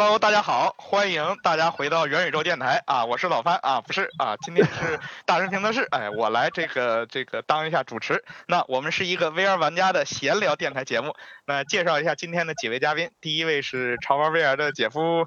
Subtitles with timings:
[0.00, 8.22] Hello，大家好，欢迎大家回到元宇宙电台啊，我是老范啊，不是啊，今天是 大人评测室，哎，我来这个这个当一下主持。
[8.46, 11.16] 那我们是一个 VR 玩家的闲聊电台节目。
[11.48, 15.26] 那介绍一下今天的几位嘉宾，第一位是潮玩 VR 的姐夫。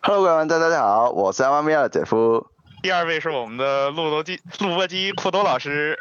[0.00, 2.46] Hello，各位玩家，大家好，我是玩 VR 的姐夫。
[2.84, 5.98] 第二位是我们的录播机录播机库多老师。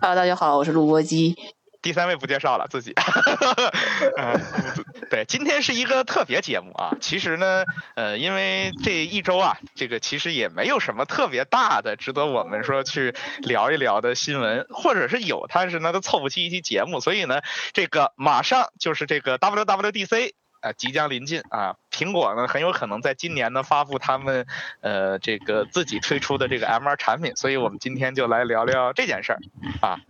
[0.00, 1.34] Hello，大家好，我是录播机。
[1.82, 2.94] 第三位不介绍了，自己。
[5.08, 6.96] 对，今天是一个特别节目啊。
[7.00, 16.98] 其实呢，呃，因为这一周啊，这个其实也没有什么特别大的值得我们说去聊一聊的新闻，或者是有，但是呢都凑不齐一期节目。
[16.98, 17.40] 所以呢，
[17.72, 24.46] 这个马上就是这个 WWDC 啊即将临近啊，苹果呢很有可能在今年呢发布他们
[24.80, 27.36] 呃这个自己推出的这个 MR 产品。
[27.36, 29.38] 所以我们今天就来聊聊这件事儿
[29.80, 30.00] 啊。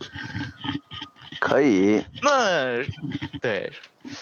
[1.40, 2.82] 可以，那
[3.40, 3.72] 对，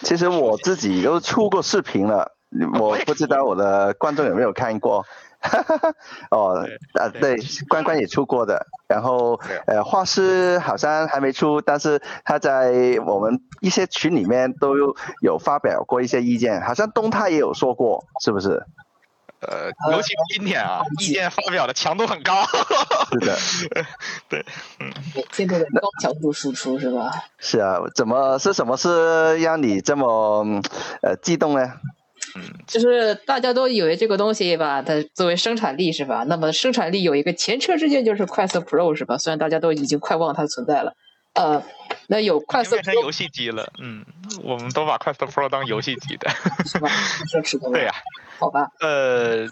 [0.01, 2.31] 其实我自己都出过视频了，
[2.79, 5.05] 我不知道我的观众有没有看过。
[6.31, 7.37] 哦，啊对，
[7.69, 14.75] 关关也出过的，然后呃画师好像还没出，但是他在我们一些群里面都
[15.21, 18.65] 有发表过一些意见，好像东泰也有说过，是不是？
[19.41, 22.43] 呃，尤其今天啊，意见发表的强度很高。
[23.11, 23.37] 是的，
[24.29, 24.45] 对，
[24.79, 24.91] 嗯，
[25.31, 27.11] 这个高强度输出是吧？
[27.37, 30.43] 是啊，怎么是什么是让你这么
[31.01, 31.73] 呃激动呢？
[32.37, 36.23] 嗯，就是大家都以为这个东西吧，它作为生产力是吧？
[36.27, 39.17] 那么生产力有一个前车之鉴就是 Quest Pro 是吧？
[39.17, 40.93] 虽然大家都已经快忘它的存在了。
[41.35, 41.63] 呃，
[42.07, 44.05] 那有 Quest 变成游戏机了，嗯，
[44.43, 46.29] 我们都把 Quest Pro 当游戏机的，
[46.65, 46.89] 是吧？
[47.71, 47.93] 对呀，
[48.39, 49.47] 好吧，呃。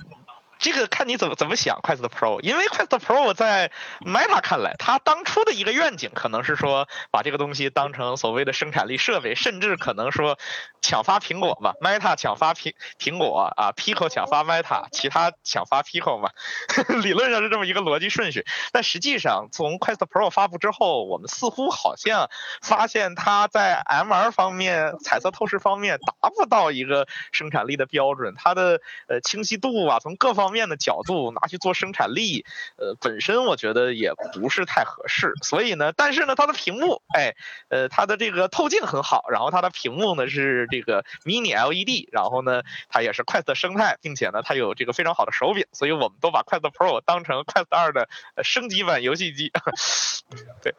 [0.64, 3.70] 这个看你怎么怎么想，Quest Pro，因为 Quest Pro 在
[4.00, 10.40] Meta 看来，它当初的一个愿景可能是说把这个东西当成所谓的生产力设备，甚至可能说
[10.82, 16.30] 抢发苹果嘛，Meta 抢发苹苹果啊，Pico 抢发 Meta，其他抢发 Pico 嘛，
[17.04, 18.46] 理论上是这么一个逻辑顺序。
[18.72, 22.30] 但实际上，从 Quest Pro 发布之后，我们似乎好像
[22.62, 28.80] 发现它在 MR 方面、彩色透视方面达不到一个生产力的标准，它的
[29.10, 30.53] 呃清晰度啊，从各方。
[30.54, 32.46] 面的角度拿去做生产力，
[32.78, 35.34] 呃，本身我觉得也不是太合适。
[35.42, 37.36] 所以呢，但是呢，它的屏幕，哎，
[37.68, 48.08] 呃，它的这个透镜很好，然后它的屏幕呢是这个 Mini LED，然后呢，它也是 Quest 生态，并且呢，它有这个非常好的手柄，所以我们都把 Quest Pro 当成 Quest 二的
[48.44, 49.52] 升级版游戏机，
[50.62, 50.76] 对。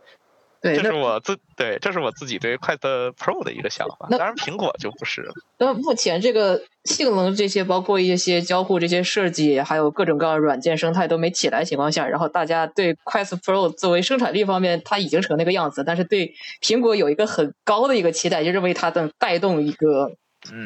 [0.72, 4.08] 这是我自对，这是我自己对 Quest Pro 的一个想法。
[4.10, 5.28] 当然，苹果就不是。
[5.58, 16.32] 那目前这个性能这些，包括一些交互这些设计，还有各种各样软件生态都没起来情况下，然后大家对 Quest Pro 作为生产力方面，它已经成那个样子，但是对
[16.62, 20.12] 苹果有一个很高的一个期待，就认为它能带动一个，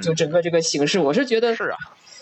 [0.00, 1.00] 就整个这个形式。
[1.00, 1.76] 我是觉得是啊，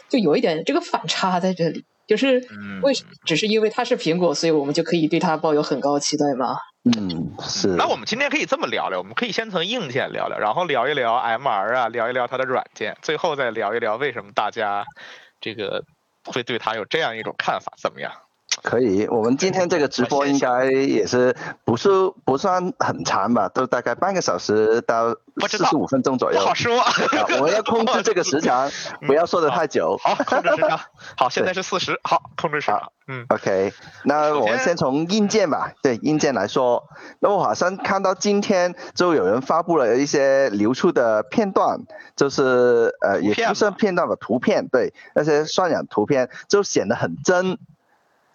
[0.09, 2.43] 就有一点这个反差在这里，就是
[2.83, 6.57] 为什只是因为它是苹果，所以我们就可以对它抱有很高期待吗？
[6.87, 7.69] 嗯，是。
[7.69, 14.85] 那我们今天可以这么聊聊，我们可以先从硬件聊聊，然后聊一聊 MR 啊，聊一聊它的软件，最后再聊一聊为什么大家
[15.41, 15.85] 这个
[16.25, 18.13] 会对它有这样一种看法，怎么样？
[18.63, 21.89] 可以，我们今天这个直播应该也是不是
[22.25, 25.15] 不算很长吧，都大概半个小时到
[25.49, 26.41] 四十五分钟左右。
[26.41, 26.77] 不好说，
[27.39, 28.71] 我们要控制这个时长，
[29.07, 29.99] 不要说的太久。
[30.03, 30.81] 好，控制时长。
[31.17, 32.01] 好，现在是四十。
[32.03, 32.93] 好，控制时长。
[33.09, 33.73] 嗯，OK。
[34.05, 36.89] 那我们先从硬件吧，对硬件来说，
[37.21, 41.81] 那我好像看到今天就有人发布了一些流出的片段，
[42.17, 47.59] 就是呃也不算片段吧，图片，对那些渲染图片就显得很真。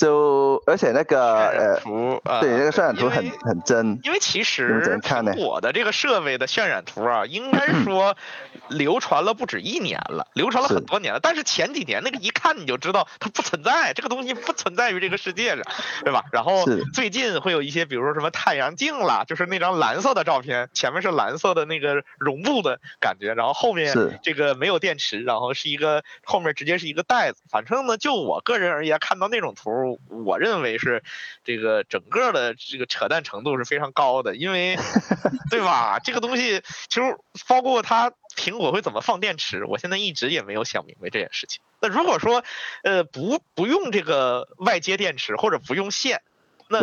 [0.02, 1.80] 就而且那个
[2.24, 8.18] 呃，对那个渲染图很很真，因为其实苹果的这个设备的渲染图啊，应该说
[8.68, 11.20] 流传了不止一年了，流传了很多年了。
[11.22, 15.62] 但是前几年那个一看你就知道它不存在，这个东西不存在于这个世界上，
[16.04, 16.24] 对吧？
[16.32, 23.94] 然后最近会有一些，比如说什么太阳镜啦，就是那张蓝色的照片，前面是蓝色的那个绒布的感觉，然后后面
[24.24, 27.44] 这个没有电池，然后是一个后面直接是一个袋子。
[27.52, 29.91] 反正呢，就我个人而言，看到那种图。
[30.08, 31.04] 我认为是
[31.44, 34.78] 这个整个的这个扯淡程度是非常高的，因为
[35.50, 36.00] 对吧？
[36.00, 37.18] 这个东西其实
[37.48, 41.62] 包括它苹果会怎么放电池，我现在一直也没有想明白这件事情。
[41.80, 42.44] 那如果说
[42.84, 46.22] 呃不不用这个外接电池或者不用线，
[46.68, 46.80] 那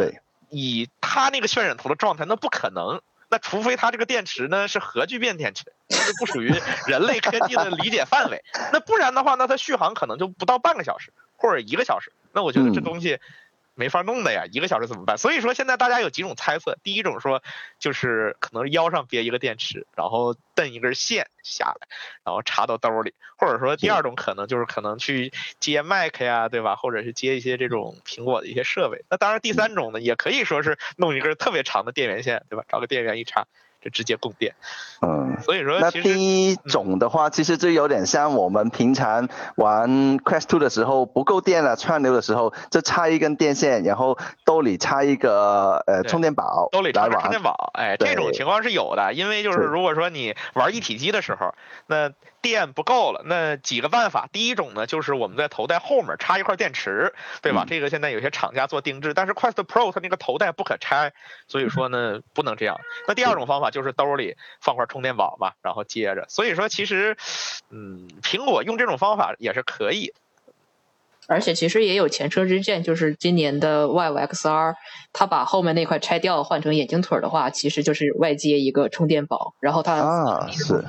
[0.50, 3.00] 以它那个渲染图的状态，那不可能。
[3.30, 6.50] 那除非它这个电池呢是核聚变电池，那就不属于
[6.86, 8.42] 人类科技的理解范围。
[8.72, 12.10] 那不然的话，那它续航可能就不到半个小时或者一个小时。
[12.32, 13.18] 那我觉得这东西
[13.74, 15.18] 没法弄的呀，一个小时怎么办？
[15.18, 17.42] 所以说现在大家有几种猜测，第一种说
[17.78, 21.86] 就是可能腰上别一个电池，然后蹬一根线下来，
[22.24, 26.74] 然后插到兜里，或者说第二种可能就是可能去接麦克呀，对吧？
[26.74, 29.04] 或者是接一些这种苹果的一些设备。
[29.08, 32.64] 那当然第三种呢，也可以说是弄一根特别长的电源线，对吧？
[32.68, 33.46] 找个电源一插。
[33.80, 34.54] 就直接供电，
[35.00, 49.58] 嗯，所以说那第一种的话，其实就有点像我们平常玩 Quest Two 的时候不够电了，串流的时候就插一根电线，然后兜里插一个呃充电宝，兜里插个充电宝，哎，这种情况是有的，因为就是。
[49.58, 51.54] 如果说你玩一体机的时候，
[51.86, 52.10] 那。
[52.40, 54.28] 电不够了，那几个办法。
[54.32, 57.64] 第一种呢，就是我们在头戴后面插一块电池，对吧？
[57.68, 61.12] 这个现在有些厂家做定制，但是 Quest Pro 它那个头戴不可拆，
[61.46, 62.80] 所以说呢不能这样。
[63.06, 66.26] 那第二种方法就是兜里放块充电宝嘛，然后接着。
[66.28, 67.16] 所以说其实，
[67.70, 70.12] 嗯，苹果用这种方法也是可以。
[71.28, 74.74] 而且其实也有前车之鉴，就是今年的 Vive XR，
[75.12, 80.82] 它把后面那块拆掉换成眼镜腿的话，其实就是外接一个充电宝，然后它啊是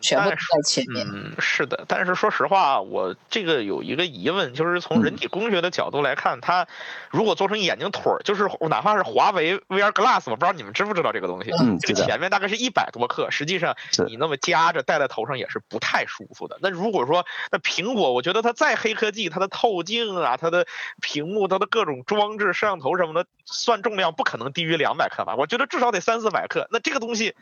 [0.00, 0.36] 全部在
[0.66, 1.06] 前面。
[1.08, 1.84] 嗯，是的。
[1.86, 6.66] 但是说实话，我这个有一个疑问，就是从人体工学的角度来看，它
[7.10, 11.52] 如果做成眼镜腿，就是哪怕是华为 VR Glass，我不知道你们知不知道这个东西。
[11.52, 13.76] 嗯，这个前面大概是一百多克，实际上
[14.08, 16.58] 你那么夹着戴在头上也是不太舒服的。
[16.60, 20.66] 那如果说那苹果，我觉得它再黑科技，它的透镜啊，它的
[21.00, 25.36] 屏幕，它的各种装置、摄像头什么的，算重量不可能低于两百克吧？
[25.36, 26.66] 我觉得至少得三四百克。
[26.70, 27.34] 那这个东西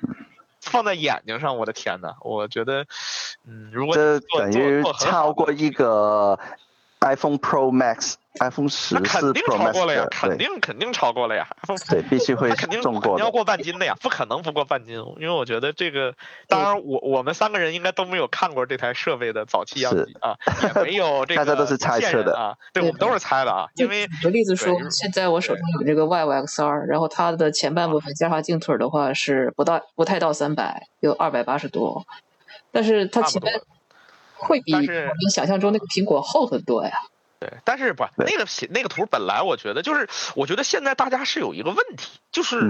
[0.60, 2.86] 放在眼睛上，我的天呐，我觉得，
[3.46, 6.38] 嗯，如果这等于超过一个
[7.02, 8.14] iPhone Pro Max。
[8.40, 11.46] iPhone 十那肯定超过了呀，肯定肯定超过了呀。
[11.90, 14.94] 对，必须会肯定重过，要过半斤的呀，不可能不过半斤。
[15.18, 16.14] 因为我觉得这个，
[16.48, 20.34] 当然我我们三个人应该都没有看过这台设备的早期样机啊，
[20.74, 21.44] 也没有 这个。
[21.44, 23.66] 大家都是猜测的啊，对我们都是猜的啊。
[23.74, 32.06] 因为举个例子说，现在我手上有这个 Vive XR，然后它的前半部分加上镜腿的话是不到不太到三百，有二百八十多，
[32.72, 33.60] 但是它前面
[34.42, 36.92] 会比我们想象中那个苹果厚很多呀。
[37.38, 42.60] 对，但是不，那个那个图本来我觉得就是，我觉得现在大家是有一个问题，就是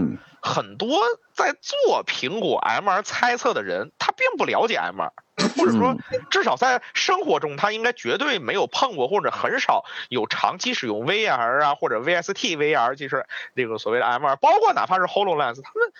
[0.40, 0.96] 很多
[1.34, 5.10] 在做苹果 MR 猜测的人，他并不了解 MR，
[5.58, 5.94] 或者说
[6.30, 15.92] 至少在生活中他应该绝对没有碰过，或者很少有长期使用 VR 啊或者 VST VR，就是这个所谓的 MR，包括哪怕是 Hololens，他们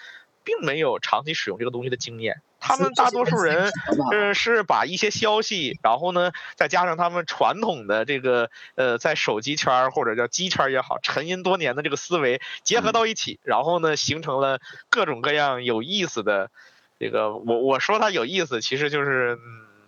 [0.45, 2.43] 并没有长期使用这个东西的经验。
[2.65, 3.73] 他们大多数人，
[4.13, 14.61] 呃，是把一些消息，然后呢，再加上他们传统的这个，呃，在手机圈或者叫机圈也好，沉吟多年的这个思维结合到一起，然后呢，形成了
[14.91, 16.53] 各种各样有意思的，
[17.01, 19.37] 这个我我说它有意思，其实就是，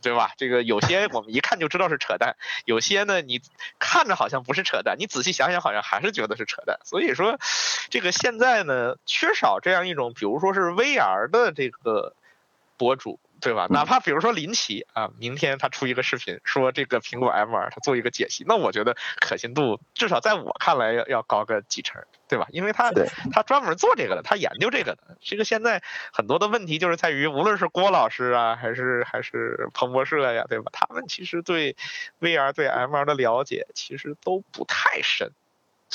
[0.04, 0.30] 对吧？
[0.36, 3.40] 这个有些我们一看就知道是扯淡，有些呢，你
[3.80, 6.78] 看着好像不是扯淡，你仔细想想好像还是觉得是扯淡。
[6.84, 7.40] 所以说，
[7.90, 12.14] 这个现在呢，缺少这样一种，比如说是 VR 的这个。
[12.76, 13.67] 博主对吧？
[13.69, 22.46] 哪怕比如说林奇啊，明天他出一个视频说这个苹果 M2 他做一个解析，那我觉得可信度至少在我看来要要高个几成，对吧？
[22.50, 22.91] 因为他
[23.31, 25.19] 他专门做这个的，他研究这个的。
[25.20, 30.70] 这个现在很多的问题就是在于，无论是郭老师啊，还是还是彭博社呀，对吧？
[30.73, 31.76] 他们其实对
[32.20, 35.32] VR 对 MR 的了解其实都不太深。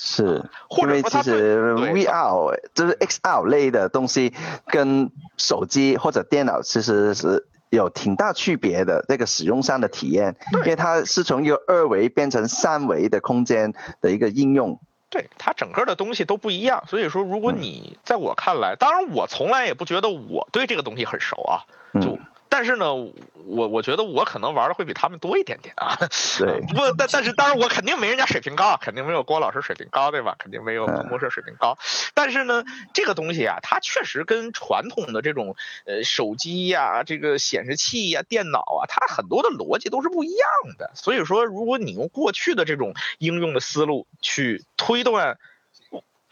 [0.01, 4.33] 是，因为其实 VR 就是 XR 类的东西，
[4.67, 9.03] 跟手机或者电脑其实是有挺大区别的。
[9.09, 14.79] 这个使用上的体验，因为它是从一个二维变成三维的空间的一个应用。
[15.09, 16.83] 对，它整个的东西都不一样。
[16.87, 21.65] 所以说，如果你在我看来，当然我从来也不觉得我对这个东西很熟啊，
[22.01, 22.17] 就。
[22.49, 25.95] 但是呢，我我觉得我可能玩的会比他们多一点点啊。
[26.39, 26.59] 对。
[26.73, 30.35] 不，但但是当然我肯定没人家水平高， 肯定没有郭老师水平高，对吧？
[30.39, 31.77] 肯定没有彭博社水平高。
[32.13, 32.63] 但是呢，
[32.93, 40.91] 这个东西啊，它确实跟传统的这种呃手机呀、这个显示器呀、电脑啊，它很多的逻辑都是不一样的。
[40.95, 45.37] 所以说，如果你用过去的这种应用的思路去推断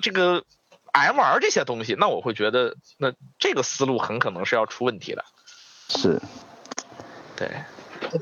[0.01, 0.43] 这个
[0.93, 5.23] MR 这些东西，那我会觉得，那这个思路很可能是要出问题的。
[5.89, 6.21] 是，
[7.35, 7.49] 对，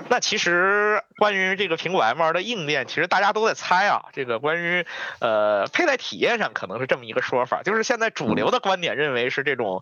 [0.09, 4.05] 那其实关于这个苹果 M2 的硬件，其实大家都在猜啊。
[4.13, 4.85] 这个关于
[5.19, 9.81] 呃佩戴体验上可能是这么一个说法，就是现在主流的观点认为是这种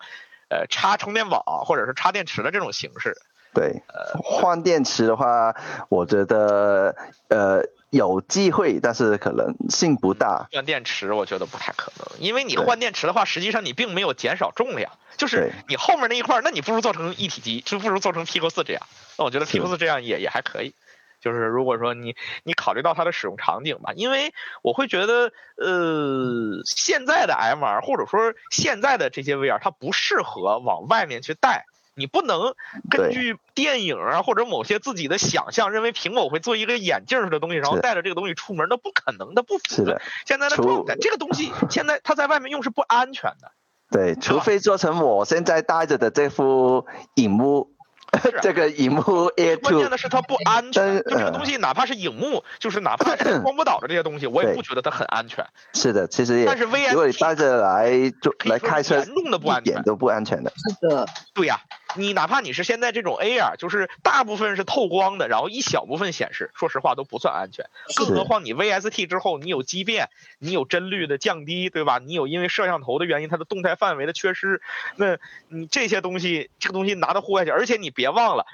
[0.49, 3.17] 呃插充电宝或者是插电池的这种形式。
[3.53, 5.55] 对，呃，换电池的话，
[5.89, 6.95] 我觉得
[7.29, 7.63] 呃。
[7.93, 10.47] 有机会，但是可能性不大。
[10.51, 18.81] 换电池，我觉得不太可能，因为你换电池的话，实际上你并没有减少重量，就是你后面那一块，那你不如做成一体机，就不如做成 Pico 四这样。
[19.19, 20.73] 那我觉得 Pico 四这样也也还可以。
[21.21, 24.33] 就是如果说你你考虑到它的使用场景吧，因为
[24.63, 31.67] 我会觉得，呃，现在的 MR 或者说现在的这些 VR，它不适合往外面去带。
[31.95, 32.55] 你不能
[32.89, 40.95] 根据电影啊或者某些自己的想象，认为苹果会做一个眼镜似的东西，然后带着这个东西出门，那不可能的，不符合现在的状态。
[40.99, 43.51] 这个东西 现在它在外面用是不安全的。
[43.91, 47.69] 对，除非做成我现在戴着的这副荧幕。
[48.43, 55.43] 这个荧幕 A 关键的是它不安全，就这个东西，哪怕是荧幕，就是哪怕是光波导的这些东西，我也不觉得它很安全。
[55.73, 56.45] 是的，其实也。
[56.45, 57.89] 但是 V 如果你带着来
[58.21, 60.51] 就来开车，严重的不安全，一点都不安全的。
[60.55, 61.59] 是的，对呀，
[61.95, 67.65] 你哪怕你是现在这种 A R，就是大部分是透光的，然后一小部分显示，说实话都不算安全。
[67.95, 70.09] 更何况你 V S T 之后，你有畸变，
[70.39, 71.99] 你有帧率的降低，对吧？
[71.99, 74.61] 你有因为摄像头的原因，它的动态范围的缺失，
[74.95, 75.17] 那
[75.49, 78.45] 你这些东西，这个东西拿到户外去，而且你别忘了。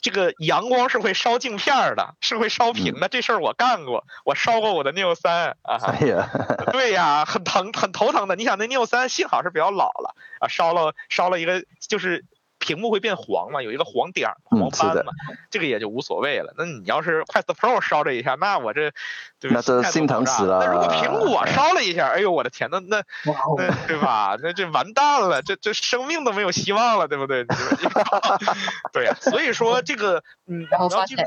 [0.00, 3.08] 这个阳光是会烧镜片的，是会烧屏的。
[3.08, 5.78] 这事儿我干过，我烧过我的 Neo 三啊。
[5.82, 6.28] 哎呀，
[6.72, 8.36] 对呀，很疼，很头疼的。
[8.36, 12.24] 你想那 Neo 三幸好是比较老了啊，烧了烧了一个就是。
[12.64, 13.60] 屏幕会变黄嘛？
[13.60, 15.12] 有一个黄点儿、黄斑嘛？
[15.50, 16.54] 这个也就无所谓了。
[16.56, 18.90] 那你要是 Quest Pro 烧这一下，那我这
[19.38, 20.60] 对那这心疼死了。
[20.60, 24.38] 那如果苹果烧了一下，哎呦我的天，那那那对吧？
[24.42, 27.44] 那这完蛋了，这这生命都没有希望了，对不对？
[28.92, 31.18] 对呀，所以说这个嗯，然后发现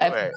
[0.00, 0.32] 哎，对。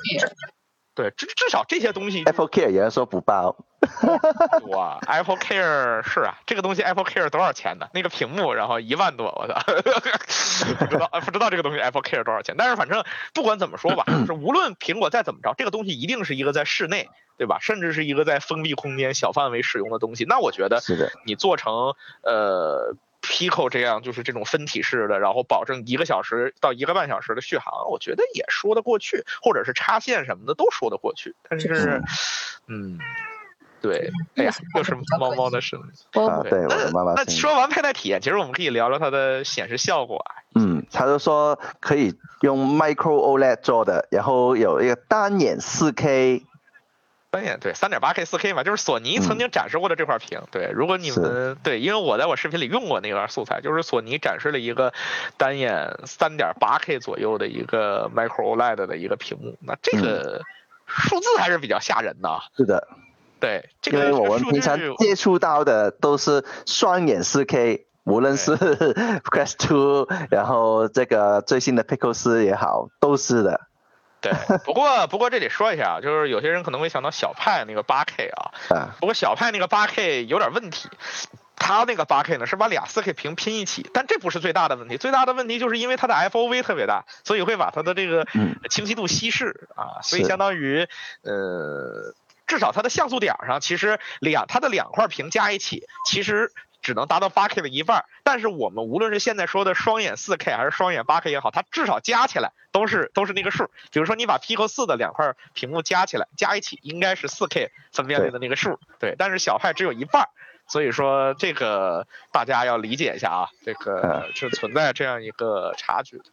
[0.96, 3.56] 对，至至少这些东西，Apple Care 有人说不包。
[4.70, 7.88] 哇，Apple Care 是啊，这个东西 Apple Care 多少钱呢？
[7.94, 9.62] 那个屏幕，然后一万多，我操，
[10.80, 12.56] 不知道不知道这个东西 Apple Care 多少钱？
[12.58, 17.60] 但是反正不管怎么说吧，是无论苹果再怎么着，这个东西一定是一个在室内，对吧？
[17.60, 20.24] 甚至是一个在封闭空间、小范围使用的东西。
[20.24, 22.96] 那我觉得，是的，你做成呃。
[23.25, 31.36] Pico 这样就是这种分体式的，然后保证一个小时到一个半小时的续航，我觉得也说得过去，或者是插线什么的都说得过去。
[31.50, 32.01] 但是，
[32.67, 32.98] 嗯，
[33.82, 37.13] 对，哎呀，又是猫猫的声音啊，对，我的妈妈。
[37.13, 40.36] 那说完佩戴体验，其实我们可以聊聊它的显示效果啊。
[40.55, 46.44] 嗯，他就说可以用 Micro OLED 做的，然后有一个单眼 4K。
[47.36, 50.39] 单眼对三点八 K 四 K 嘛，就是索尼曾经展示过的这块屏。
[50.51, 54.94] 对，如果你们对，因为我在我视频里用过那段素材，就是索尼展示了一个
[55.36, 60.42] 单眼三点八 K 左右的一个 Micro OLED 的一个屏幕，那这个
[60.88, 62.39] 数字还是比较吓人的。
[62.56, 62.88] 是的，
[63.42, 68.56] 对，因为我们平常接触到的都是双眼四 K，无论是
[69.30, 73.60] Quest Two，然后这个最新的四也好，都是的。
[74.25, 78.51] 对，不过不过这得说一下啊，就是有些人可能会想到小派那个八 K 啊，
[79.00, 80.89] 不过小派那个八 K 有点问题，
[81.55, 88.25] 它那个八 K 呢是把俩四 K 屏拼一起，但这不是最大的问题，最大的问题就是因为它的 FOV 特别大，所以会把它的这个
[88.70, 90.88] 清晰度稀释啊，所以相当于
[91.22, 92.15] 呃，
[92.48, 96.51] 至少它的像素点上其实两它的两块屏加一起其实。
[96.86, 103.72] 只能达到八 K 的一半，但是我们无论是现在说的双眼四 K 还是双眼八 K 也好，它至少加起来都是都是那个数。
[103.92, 108.80] 比如说你把 Pico 四的两块屏幕加起来，加一起应该是四 K 分辨率的那个数。
[109.00, 110.30] 对，但是小派只有一半。
[110.67, 116.24] 所以说这个大家要理解一下啊，这个是存在这样一个差距的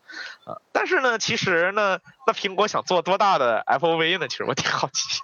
[0.44, 0.60] 啊。
[0.72, 4.28] 但是呢，其实呢，那苹果想做多大的 FOV 呢？
[4.28, 5.20] 其实我挺好奇。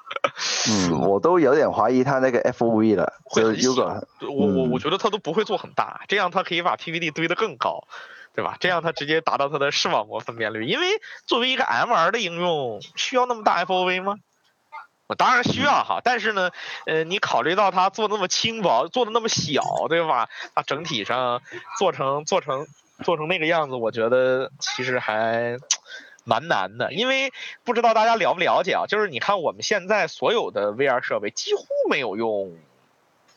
[0.71, 3.13] 嗯，我都有点怀疑它那个 FOV 了。
[3.25, 7.85] 会很果我我我觉得它都不会做很大，这样它可以把 PVD 堆得更高，
[8.35, 8.57] 对吧？
[8.61, 10.65] 这样它直接达到它的视网膜分辨率。
[10.65, 10.87] 因为
[11.27, 14.17] 作为一个 MR 的应用，需要那么大 FOV 吗？
[15.09, 16.51] 我当然需要哈，但是呢，
[16.87, 20.29] 呃，你考虑到它做那么轻薄，做的那么小，对吧？
[20.55, 21.41] 它整体上
[21.79, 22.67] 做成做成
[23.03, 25.57] 做成那个样子，我觉得其实还
[26.25, 26.93] 蛮难的。
[26.93, 27.33] 因为
[27.65, 32.53] 不知道大家了不了解啊，就是你看我们现在所有的 VR 设备几乎没有用。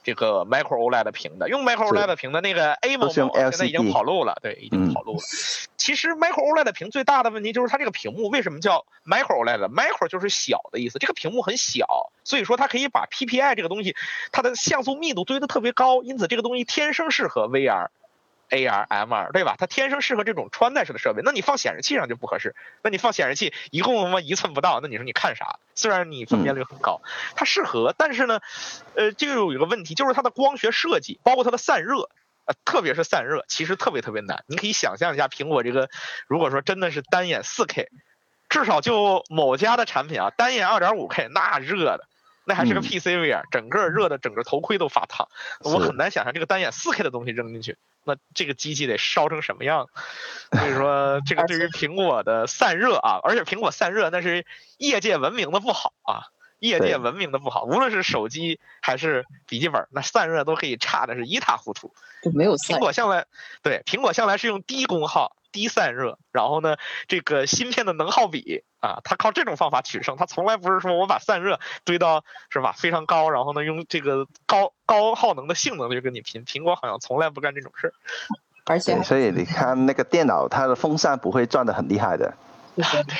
[0.04, 5.20] 这个 Micro OLED 屏的，用 Micro OLED 屏的那个 A 某某现在已经跑路了，对，已经跑路了。
[5.78, 13.96] 其实 Micro OLED 屏最大的问题就是它这个屏幕为什么叫 Micro OLED？Micro 就是小的意思，这个屏幕很小，所以说它可以把 PPI 这个东西，
[14.32, 17.88] 它的像素密度堆得特别高，因此这个东西天生适合 VR。
[18.52, 19.56] A R M R 对吧？
[19.58, 21.22] 它天生适合这种穿戴式的设备。
[21.26, 22.56] 那你放显示器上就不合适。
[22.84, 25.60] 那你放显示器一共他妈一寸不到，那你说你看啥？
[25.74, 27.02] 虽然你分辨率很高，
[27.36, 28.42] 它适合，但是呢，
[28.96, 32.10] 呃，这个有一个问题，就是它的光学设计，包括它的散热，
[32.46, 34.44] 呃，特别是散热，其实特别特别难。
[34.48, 35.90] 你可以想象一下，苹果这个
[36.28, 37.90] 如果说真的是单眼四 K，
[38.50, 42.08] 至少就某家的产品啊，单眼二点五 K 那热的。
[42.44, 45.30] 那还是个 PC VR，整个热的整个头盔都发烫，
[45.60, 49.88] 我很难想象这个单眼 4K 的东西扔进去那这个机器得烧成什么样？
[50.52, 54.46] 所以说， 这个对于苹果的散热啊，而且苹果散热那是
[54.78, 56.26] 业界闻名的不好啊，
[56.62, 61.94] 业界闻名的不好，无论是手机还是笔记本，那散热都可以差的是一塌糊涂。
[62.24, 63.26] 就没有苹果向来
[63.62, 65.36] 对苹果向来是用低功耗。
[65.52, 66.78] 低散热，然后呢，
[67.10, 76.46] 这个芯片的能耗比啊，它靠这种方法取胜，它从来不是说我把散热堆到是吧非常高，然后呢用这个高高耗能的性能去跟你拼。
[76.46, 77.94] 苹果好像从来不干这种事儿，
[78.64, 82.34] 而且所以你看那个电脑，它的风扇不会转的很厉害的，
[83.08, 83.18] 对，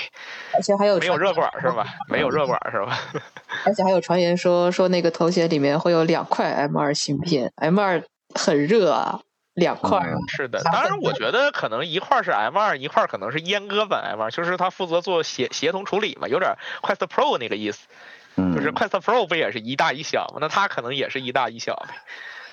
[0.54, 1.86] 而且还有没有热管是吧？
[2.08, 2.98] 没有热管是吧？
[3.66, 8.04] 而且还有传言说说那个头显里面会有两块 M 二芯片，M 二
[8.36, 9.22] 很热啊。
[9.54, 17.86] 两块是的，当然我觉得可能一块是 M 二，一块可能是阉割版 M 二，就是它负责做协协同处理嘛，有点 Quest Pro 那个意思，
[18.38, 21.96] 就是 Quest Pro 不也是一大一小嘛，那它可能也是一大一小呗。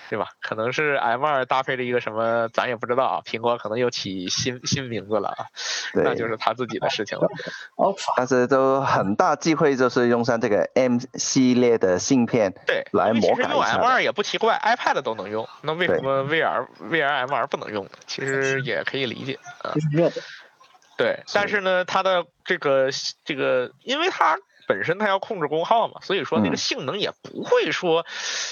[0.09, 0.29] 对吧？
[0.41, 3.21] 可能是 M 二搭配了一个什么，咱也不知道啊。
[3.25, 5.47] 苹果可能又起新新名字了啊，
[5.95, 7.29] 那就是他自己的事情了。
[8.17, 17.87] 但是都很大机会就是用上这个 M 系列的芯片，对，来模改一用 M 二也不奇怪，iPad 都能用，那为什么 VR VR M 二不能用？
[18.07, 19.73] 其实也可以理解啊。
[20.97, 22.89] 对，但是呢，它的这个
[23.25, 24.39] 这个，因为它。
[24.69, 28.07] 本身它要控制功耗嘛，所以说那个性能也不会说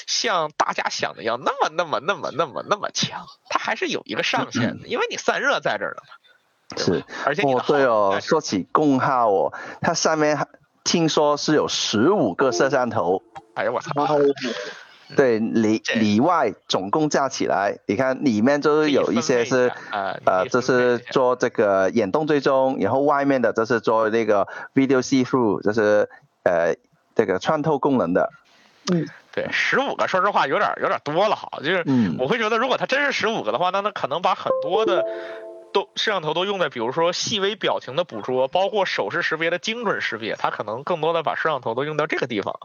[0.06, 6.14] 像大家想的要那么那么那么那么那么强，它还是有一个上限的，因为你散热在这儿了嘛。
[6.78, 10.48] 是，而且哦对哦，说起功耗哦，它上面
[10.82, 13.22] 听说是有十五个摄像头。
[13.54, 14.18] 哎呀我操！
[15.14, 26.08] 对里里外总共加起来，你看里面就是有一些是呃，这是做这个眼动追踪，然后外面的这是做那个 video see through，就是
[26.42, 26.74] 呃
[27.14, 28.30] 这个穿透功能的。
[28.92, 31.84] 嗯，对，十五个，说实话有点有点多了哈，就是
[32.18, 35.04] 我会觉得如果它真是十五个的话，那它可能把很多的。
[35.76, 42.58] 都摄像头都用在，比如说细微表情的捕捉，包括手势识别的精准识别，它可能更多的把摄像头都用到这个地方。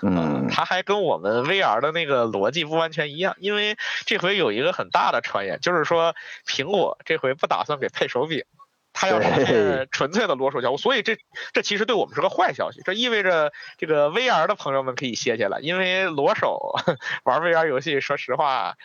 [0.00, 3.76] 嗯，它还跟我们 VR 的那个逻辑不完全一样，因为
[4.06, 6.14] 这回有一个很大的传言，就是说
[6.46, 8.44] 苹果这回不打算给配手柄，
[8.92, 11.16] 它要是 纯粹的裸手交互，所以这
[11.52, 16.76] 这其实对我们是个坏消息，这意味着这个 VR 的朋友们可以歇歇了，因为裸手
[17.24, 18.76] 玩 VR 游戏，说实话。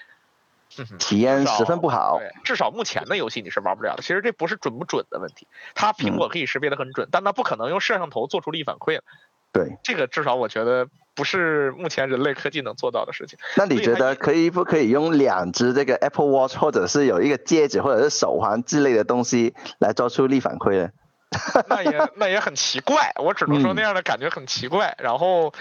[1.00, 4.02] 体验十分不好，至少目前的游戏你是玩不了的。
[4.02, 9.04] 其实这不是准不准的问题，它苹果可以识别的很准，但它不可能用摄像头做出力反馈了。
[9.52, 13.40] 对，这个至少我觉得不是目前人类科技能做到的事情。
[13.56, 20.90] 那你觉得可以不可以用两只这个 Apple Watch，或者是有一个戒指或者是手环之类的东西来做出力反馈呢？
[21.68, 24.96] 那也那也很奇怪，我只能说那样的感觉很奇怪。
[25.00, 25.54] 然后，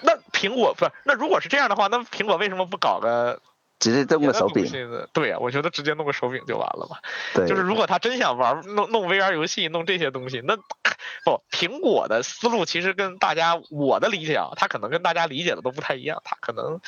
[0.00, 0.90] 那苹果不是？
[1.04, 3.40] 那如果是这样的话，那苹果为什么不搞个？
[3.78, 4.64] 直接弄个手柄，
[5.12, 6.96] 对呀，我觉得直接弄个手柄就完了嘛。
[7.34, 16.22] 对，就是如果他真想玩弄弄 VR 游戏，弄这些东西，那不苹果的思路其实跟大家我的理解啊，他可能跟大家理解的都不太一样。
[16.24, 16.80] 他可能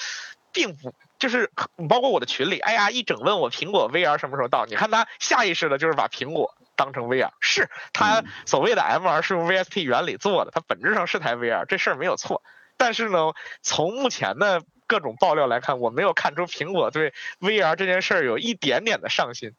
[0.53, 1.51] 并不就是
[1.88, 4.64] 包括我的群里，哎呀，一整问我苹果 VR 什么时候到？
[4.64, 12.42] 你看他下意识的就是把苹果当成 VR，是他所谓的 MR 是用 VST 原理做的，它本质上是台 VR，这事儿没有错。
[12.79, 19.53] 但是呢，从目前的各种爆料来看，我没有看出苹果对 VR 这件事儿有一点点的上心。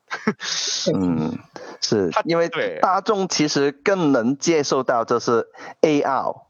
[0.94, 1.38] 嗯，
[1.82, 2.50] 是因为
[2.82, 5.48] 大众其实更能接受到这是
[5.82, 6.42] AR。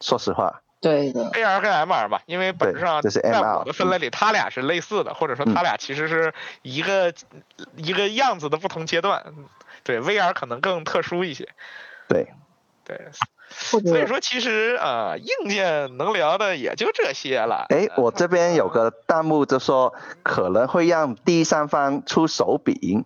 [0.00, 7.14] 说实话，对的，AR 跟 MR 吧，因为本质上在我的分类里，它俩是类似的，或者说它俩其实是一个
[7.76, 9.34] 一个样子的不同阶段。
[9.82, 11.48] 对，VR 可能更特殊一些。
[12.08, 12.26] 对，
[12.84, 13.00] 对。
[13.54, 17.66] 所以说，其实啊，硬件能聊的也就这些了。
[17.68, 23.04] 哎，我这边有个弹幕就说可能会让第三方出手柄。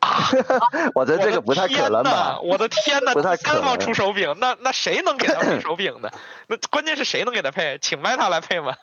[0.00, 0.30] 啊，
[0.94, 2.38] 我觉得这个不太可能吧？
[2.40, 6.08] 我的天哪， 不太可能出手柄，那那谁能给他配 手柄呢？
[6.46, 7.78] 那关键是谁能给他配？
[7.80, 8.76] 请 Meta 来配吗？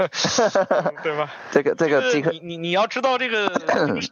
[1.02, 1.32] 对吧？
[1.52, 3.50] 这个这个你你你要知道这个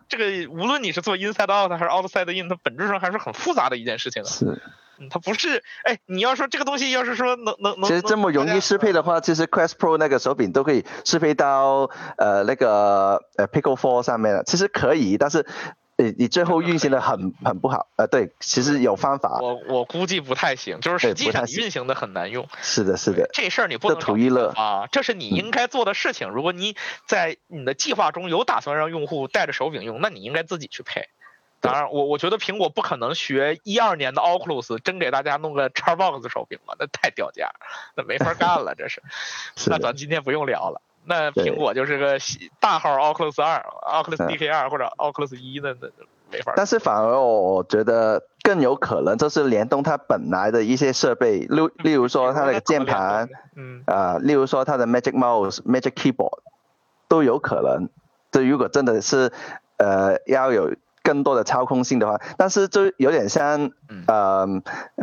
[0.07, 4.29] 这个，无论你是做 Inside Out 还是 Outside In，它本质上还是很复杂的一件事情啊。
[4.29, 4.61] 是。
[5.09, 14.43] 它不是，哎，你要说这个东西要是说能能能，其实这么容易适配的话，其实 Quest Pro 那个手柄都可以适配到呃那个呃 Pico Four 上面了。
[14.43, 15.45] 其实可以，但是
[15.97, 17.87] 你你最后运行的很很不好。
[17.97, 19.39] 呃，对，其实有方法。
[19.41, 22.47] 我我估计不太行，就是实际上运行的很难用。
[22.61, 23.29] 是的，是的。
[23.33, 26.29] 这事儿你不能图一乐啊，这是你应该做的事情。
[26.29, 26.75] 如果你
[27.07, 31.09] 在你的计划中有打算让用户带着手柄用，那你应该自己去配。
[31.63, 37.49] 当然，我我觉得苹果不可能学一二年的 Oculus，真给大家弄个 Xbox 手柄吧，那太掉价，
[37.95, 39.01] 那没法干了，这是。
[39.71, 40.81] 那咱今天不用聊了。
[41.05, 42.17] 那苹果就是个
[42.59, 45.87] 大号 Oculus 二、Oculus DK 二或者 Oculus 一的那
[46.29, 46.51] 没法。
[46.57, 56.39] 但是反而我觉得更有可能就是联动它本来的一些设备，例例如说它那个键盘，嗯啊，例如说它的 Magic Mouse、Magic Keyboard
[57.07, 57.87] 都有可能。
[58.31, 59.31] 这如果真的是
[59.77, 60.73] 呃要有。
[61.03, 63.71] 更多的操控性的话，但是就有点像
[64.07, 64.47] 呃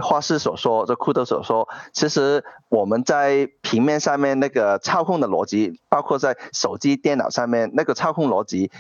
[0.01, 8.71] 画师所说，这库德所说，其实我们在平面上面那个操控的逻辑，包括在手机、电脑上面那个操控逻辑，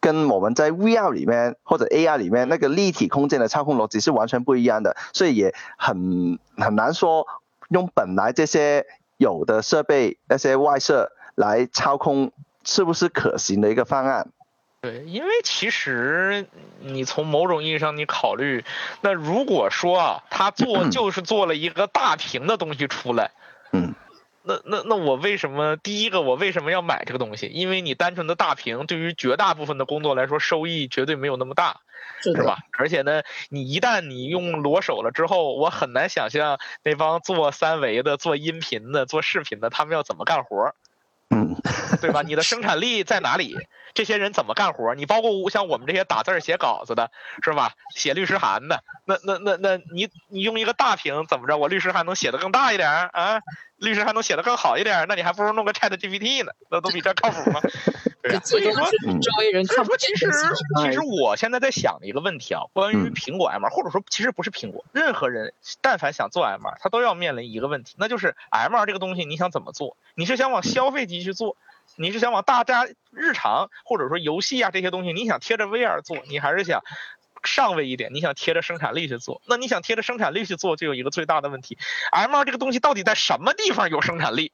[0.00, 7.26] 跟我们在 VR 里面或者 AR 里面那个立体空间的操控逻辑是完全不一样的，所以也很很难说
[7.70, 12.30] 用本来这些有的设备那些外设来操控
[12.62, 14.28] 是不是可行的一个方案。
[14.82, 16.46] 对，因为其实
[16.80, 18.64] 你从某种意义上你考虑，
[19.02, 23.30] 那如果说啊，他做 就是做了一个大屏的东西出来，
[23.72, 23.94] 嗯，
[24.42, 27.46] 那那那我为什么第一个我为什么要买这个东西？
[27.46, 31.80] 因为你单纯的大屏对于绝大部分的工作来说收益绝对没有那么大，
[32.22, 32.56] 是吧？
[32.78, 40.74] 而且呢，你一旦你用裸手了之后，我很难想象那帮做三维的、做音频的、做视频的他们要怎么干活。
[41.28, 41.54] 嗯，
[42.00, 42.22] 对吧？
[42.22, 43.58] 你的 生产力在哪里？
[43.94, 44.94] 这些人怎么干活？
[44.94, 47.10] 你包括像我们这些打字写稿子的，
[47.42, 47.72] 是吧？
[47.94, 51.56] 写律师函的，那那那那你你用一个大屏怎么着？
[51.56, 53.40] 我律师函能写的更大一点啊？
[53.76, 57.60] 律师还能写得更好一点，那你还不如弄个 Chat GPT 呢，那都比这靠谱吗？
[58.22, 60.30] 对呀，所以说周围人看不其实
[60.82, 69.96] 其实我现在在想的一个问题啊，关于苹果 MR，或者说其实不是苹果，任何人但凡想做 MR，他都要面临一个问题，那就是 MR 这个东西你想怎么做？
[70.14, 71.56] 你是想往消费级去做？
[71.96, 76.18] 你是想往大家日常或者说游戏啊这些东西，你想贴着 VR 做？
[76.28, 76.82] 你还是想？
[77.42, 81.78] 上位一点，你想贴着生产力去做，那你想贴着生产力去做，就有一个最大的问题
[82.12, 84.52] ，MR 这个东西到底在什么地方有生产力？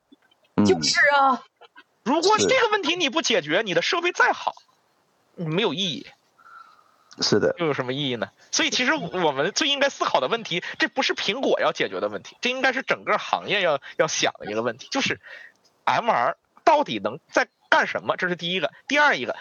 [0.65, 1.43] 就是啊，
[2.05, 4.55] 如果这个问题你不解决，你的设备再好，
[5.35, 6.07] 没有意义。
[7.21, 7.57] 是的。
[7.59, 8.29] 又有什么意义呢？
[8.53, 15.21] 所以其实我们最应该思考的问题，这不是苹果要解决的问题，这应该是整个行业要要想的一个问题，就是
[15.85, 16.35] M2
[16.67, 18.19] 到底能在干什么？
[18.19, 18.75] 这是第一个。
[18.89, 19.37] 第二一个，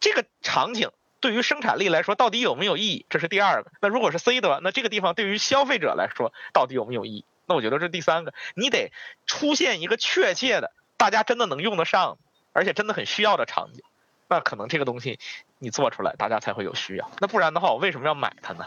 [0.00, 0.90] 这个场景。
[1.20, 3.04] 对于生产力来说，到底有没有意义？
[3.10, 3.70] 这是第二个。
[3.82, 7.24] 那如果是 C 的，那这个地方对于消费者来说，到底有没有意义？
[7.44, 8.32] 那我觉得是第三个。
[8.54, 8.90] 你得
[9.26, 12.16] 出现一个确切的，大家真的能用得上，
[12.54, 13.82] 而且真的很需要的场景。
[14.28, 15.18] 那可能这个东西
[15.58, 17.10] 你做出来，大家才会有需要。
[17.18, 18.66] 那不然的话，我为什么要买它呢？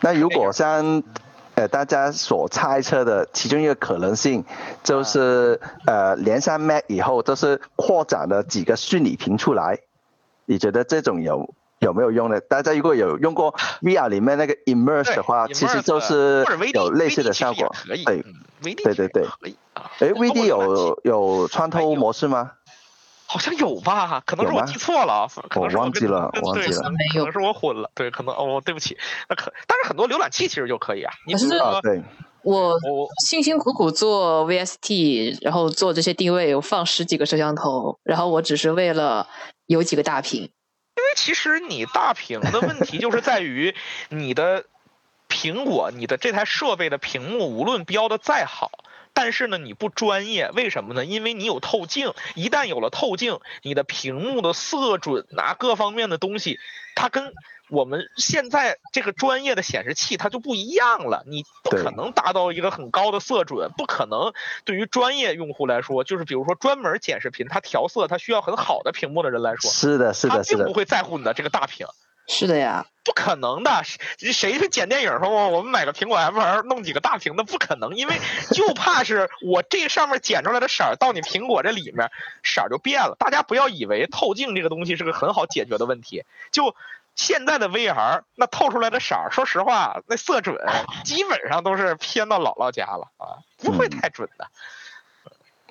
[0.00, 1.02] 那如果像
[1.54, 4.44] 呃大家所猜测的其中一个可能性，
[4.82, 9.80] 就是呃连上 Mac 以后，就是扩展了几个虚拟屏出来，
[10.46, 11.54] 你觉得这种有？
[11.82, 12.40] 有没有用呢？
[12.40, 17.74] 大家如果有用过 VR 里面那个 Immerse 的话，其实就是有类似的效果。
[17.84, 18.24] 对，
[18.84, 19.26] 对对对。
[19.98, 22.52] 哎，VD 有有穿透模式吗？
[23.32, 24.22] 好像有吧？
[24.26, 26.82] 可能是我记错了，我忘记了，忘记了。
[27.14, 27.90] 可能是我混了。
[27.94, 28.98] 对，可能哦，对不起。
[29.26, 31.14] 那可，但是很多浏览器其实就可以啊。
[31.26, 32.02] 你是啊，对。
[32.42, 32.78] 我
[33.24, 39.26] 辛辛苦苦做 VST，然后做这些定位，我放十几个摄像头，然后我只是为了
[39.64, 40.42] 有几个大屏。
[40.42, 43.74] 因为其实你大屏的问题就是在于
[44.10, 44.64] 你的
[45.30, 48.70] 苹果，你的这台设备的屏幕无论标的再好，
[49.14, 51.04] 但是呢你不专业，为什么呢？
[51.04, 56.58] 因为你有透镜，一旦有了透镜，你的屏幕的色准啊各方面的东西，
[56.94, 57.32] 它跟。
[57.68, 64.34] 我们现在这个专业的显示器它就不一样了，你不可能达到一个很高的色准，不可能。
[64.66, 71.86] 对于专业用户来说，就是比如说专门剪视频，它调色，它需要很好的屏幕的人来说，是的，是的，是的，他并不会在乎你的这个大屏。
[72.34, 78.18] 是的呀，不可能的，谁去剪电影说我我们买个苹果 MR 弄几个大屏的，不可能，因为
[78.54, 82.10] 就怕是我这上面剪出来的色儿到你苹果这里面
[82.42, 83.16] 色儿就变了。
[83.18, 86.74] 大家不要以为透镜这个东西是个很好解决的问题，就。
[87.14, 90.56] 现在的 VR 那透出来的色儿，说实话，那色准
[91.04, 94.46] 基本上都是偏到姥姥家了啊，不会太准的。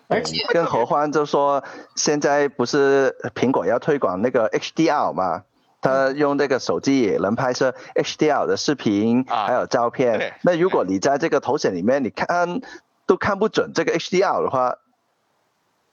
[0.08, 1.64] 而且，更何况就说
[1.96, 5.44] 现在不是苹果要推广那个 HDR 嘛，
[5.82, 10.36] 它用这个手机也能拍摄 HDR 的视频，还有照片。
[10.44, 12.62] 那如果你在这个头显里面，你看
[13.08, 14.78] 都看不准这个 HDR 的话。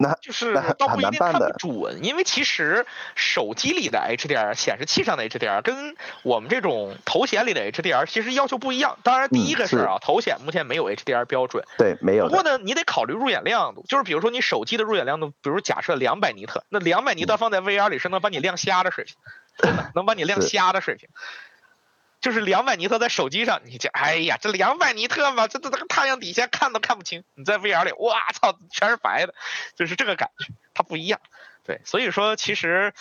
[0.00, 8.96] 那就是倒不一定看不准，因为其实手机里的 HDR、显示器上的 HDR 跟我们这种头显里的 HDR 其实要求不一样。
[9.02, 11.64] 当然，第一个是啊，头显目前没有 HDR 标准。
[11.78, 12.28] 对，没有。
[12.28, 19.16] 不过呢，你得考虑入眼亮度，就是比如说你手机的入眼亮度，比如假设两百尼特，那两百尼特放在 VR 里是能把你亮瞎的水平，
[19.58, 21.08] 真 的能把你亮瞎的水平。
[22.20, 27.22] 就是两百尼特在手机上，你这哎呀，这两百尼特嘛，这这这个太阳底下看都看不清。
[27.34, 29.34] 你在 VR 里，哇操，全是白的，
[29.76, 31.20] 就是这个感觉，它不一样。
[31.64, 32.92] 对，所以说其实，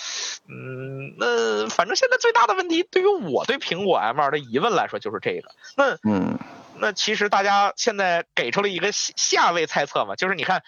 [0.48, 5.50] 嗯，那反正现在最大的问题，对于我对苹果 M2 的疑问来说，就是这个。
[5.76, 6.38] 那嗯，
[6.76, 10.64] 那其实大家现在给出了一个下位猜测嘛，就是你看。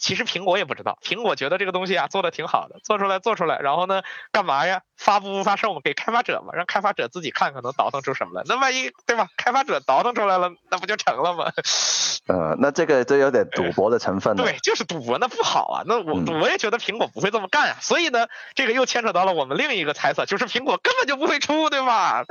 [0.00, 4.80] 其实苹果也不知道，苹果觉得这个东西啊做的挺好的，做出来做出来，然后呢，干嘛呀？
[4.96, 8.42] 发布不发售嘛，给开发者嘛，让开发者自己看，看能倒腾出什么来。
[8.46, 9.28] 那万一对吧？
[9.36, 11.52] 开发者倒腾出来了，那不就成了吗？
[12.28, 14.42] 呃，那这个就有点赌博的成分了。
[14.42, 15.82] 对，就是赌博，那不好啊。
[15.86, 17.76] 那我我也觉得苹果不会这么干啊。
[17.80, 22.24] 所以呢，这个又牵扯到了我们另一个猜测，就是苹果根本就不会出，对吧？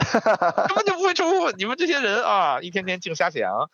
[0.67, 1.51] 根本就不会出。
[1.51, 3.69] 你们这些人啊，一天天净瞎想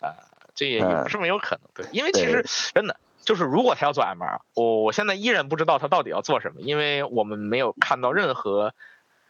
[0.00, 0.12] 啊，
[0.54, 1.62] 这也也不是没有可能。
[1.74, 2.96] 对，因为其实真的。
[3.24, 8.74] 就是如果他要做 MR，我我现在依然不知道他到底要做什么，因为我们没有看到任何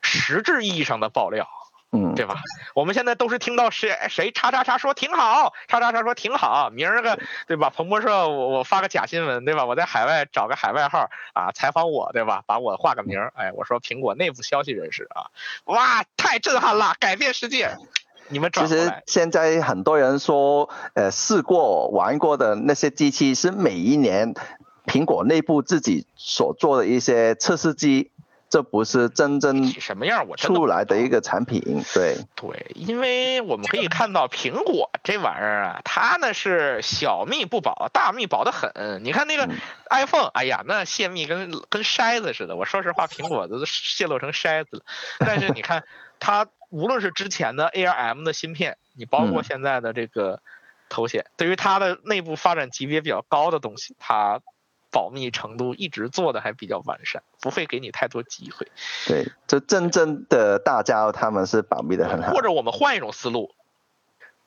[0.03, 1.49] 实质意义上的爆料，
[1.93, 2.43] 嗯，对吧？
[2.75, 7.71] 我们现在都是听到谁谁叉叉叉说挺好，叉叉叉说挺好，明儿个对吧？
[7.71, 9.65] 彭博社我我发个假新闻，对吧？
[9.65, 12.43] 我在海外找个海外号啊采访我，对吧？
[12.47, 15.31] 把我画个名，哎，我说苹果内部消息人士啊，
[15.65, 17.77] 哇，太震撼了，改变世界。
[18.29, 24.35] 你们其实现在很多人说，呃，试过玩过的那些机器是每一年
[24.87, 28.11] 苹果内部自己所做的一些测试机，
[28.49, 31.85] 这不是真正什么样我出来的一个产品。
[31.93, 39.05] 对对，因为我们可以看到苹果这玩意儿啊，它呢是小密不保，大密保的很。
[39.05, 39.49] 你看那个
[39.91, 42.57] iPhone，哎呀，那泄密跟跟筛子似的。
[42.57, 44.83] 我说实话，苹果都泄露成筛子了。
[45.19, 45.85] 但是你看
[46.19, 46.47] 它。
[46.75, 50.43] 无论是之前的 ARM 的芯片，你包括现在的这个
[50.89, 54.41] 头显，对于它的内部发展级别比较高的东西，它
[54.91, 58.67] 保密程度一直做的还比较完善，不会给你太多机会。
[59.07, 62.33] 对，这真正的大家他们是保密的很好。
[62.33, 63.55] 或者我们换一种思路，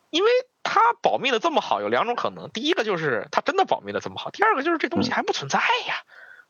[0.10, 0.30] 因为
[0.64, 6.04] 它保密的这么好，有两种可能：第一个就是它真的保密的这么好；第二个就是这东西还不存在呀。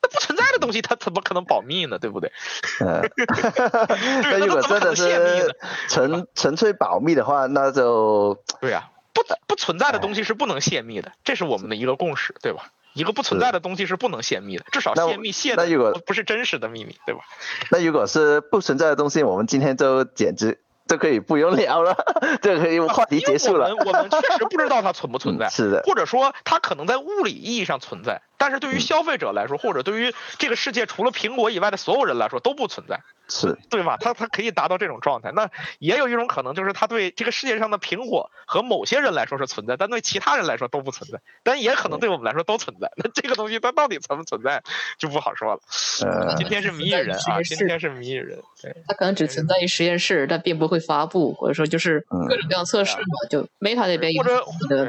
[0.08, 2.00] 那不存在的东西，它怎么可能保密呢？
[2.00, 2.32] 对不对？
[2.80, 3.02] 嗯，
[4.24, 5.56] 那如果真的是
[5.90, 12.70] 纯纯粹保密的话，那就对呀，不不存在的东西是不能泄密的，这是我们的一个共识，对吧？
[12.94, 15.66] 一个不存在的东西是不能泄密的，至少泄密泄的
[16.06, 17.22] 不是真实的秘密，对吧？
[17.70, 20.62] 那如果是不存在的东西，我们今天就简直。
[20.88, 21.98] 就可以不用聊了，
[22.42, 23.76] 这可以话题结束了。
[23.76, 33.00] 我们我们确实不知道它存不存在，是的，或者说它可能在物理意义上存在，但是对于消费者来说，或者对于这个世界除了苹果以外的所有人来说都不存在。
[33.30, 33.98] 是对吧？
[34.00, 35.34] 他他可以达到这种状态。
[35.34, 41.20] 那也有一种可能，就是他对这个世界上的苹果和某些人来说是存在，但对其他人来说都不存在。
[41.44, 42.90] 但也可能对我们来说都存在。
[42.96, 44.64] 那这个东西它到底存不存在，
[44.98, 45.60] 就不好说了。
[46.06, 48.40] 呃，今天是谜语人啊，今天是谜语人。
[48.62, 53.28] 对，它可能只存在于实验室，但并不会发布，或者说就是各种各样测试嘛。
[53.30, 54.46] 就 Meta 那边或者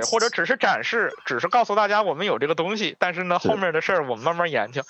[0.06, 4.82] 或者只是展示，只是告诉大家我们有这个东西，但是呢，后面的事儿我们慢慢研究。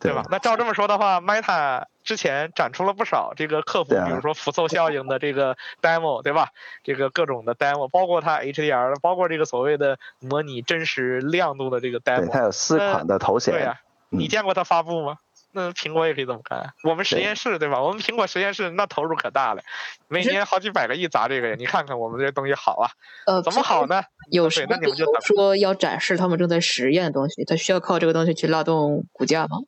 [0.00, 0.22] 对吧？
[0.30, 6.50] 那照这么说的话，Meta 之前展出了不少这个克服，比如说辐凑效应的这个 demo，对吧？
[6.84, 12.20] 这个各种的 demo，包括它 HDR 的，包括这个所谓的模拟真实亮度的这个 demo。
[12.20, 13.52] 对，它有四款的头显。
[13.52, 15.18] 对呀，你见过它发布吗？
[15.58, 16.72] 那苹果也可以这么干。
[16.84, 17.82] 我们实验室对吧？
[17.82, 19.62] 我们苹果实验室那投入可大了，
[20.06, 21.54] 每年好几百个亿砸这个呀。
[21.58, 22.90] 你看看我们这东西好啊？
[23.26, 24.02] 呃，怎么好呢？
[24.30, 27.44] 有什么理由说要展示他们正在实验的东西？
[27.44, 29.58] 他需要靠这个东西去拉动股价吗？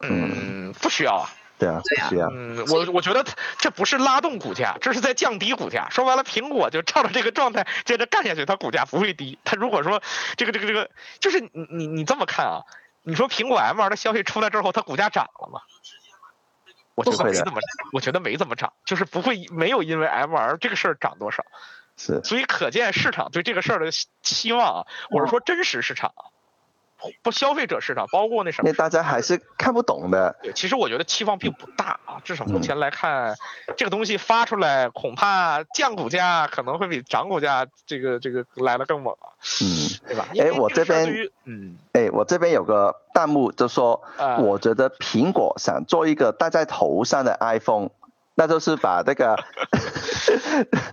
[0.00, 1.30] 嗯，不需要啊。
[1.58, 2.28] 对啊，对啊。
[2.30, 3.24] 嗯，我我觉得
[3.58, 5.88] 这不是拉动股价，这是在降低股价。
[5.88, 9.38] 说白了，苹果就照着这个状态接着干下去，它股价不会低。
[9.42, 10.02] 它如果说
[10.36, 12.60] 这个这个这个，就是你你你这么看啊？
[13.06, 15.60] 你说苹果 M2 的消息出来之后，它股价涨了吗？
[16.96, 17.60] 我觉得没怎么，
[17.92, 21.44] 我觉得没怎么涨，就是不会没有因为 M R 这个事儿涨多少。
[21.96, 22.20] 是。
[22.24, 23.92] 所以可见市场对这个事儿的
[24.22, 26.12] 期望啊，我是说真实市场。
[27.22, 30.34] 不，消费者市场包括那什么，那大家还是看不懂的。
[30.42, 33.36] 对，其实我觉得期望并不大啊，至少目前来看，
[33.76, 39.14] 这个东西发出来，恐怕降股价可能会比涨股价这个这个来的更猛。
[39.62, 39.66] 嗯，
[40.06, 40.26] 对吧？
[40.38, 44.02] 哎，我这边，嗯，哎，我这边有个弹幕就说，
[44.38, 47.90] 我觉得苹果想做一个戴在头上的 iPhone。
[48.38, 49.34] 那就是把那个，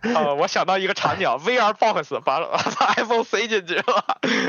[0.16, 3.84] 呃，我想到一个场景，VR box 把把 iPhone 塞进去了，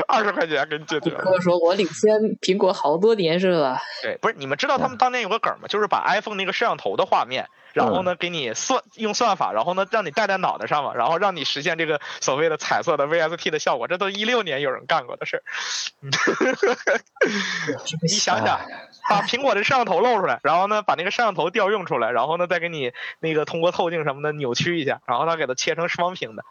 [0.07, 1.29] 二十块钱给你解决了。
[1.29, 3.81] 我说我领先苹果好多年是吧？
[4.01, 5.67] 对，不是你们知道他们当年有个梗吗？
[5.67, 7.49] 就是把 iPhone 那个摄像头的画面。
[7.75, 15.43] 然后呢，给你算用算法，然后呢，让你戴在脑袋上嘛，然后让你实现这个所谓的彩色的 VST 的效果，这都一六年有人干过的事儿。
[18.01, 18.61] 你想想，
[19.09, 26.45] 把苹果的摄像头露出来，然后呢，把那个摄像头调用出来，然后呢，再给你那个通过透镜什么的扭曲一下，然后它给它切成双屏的，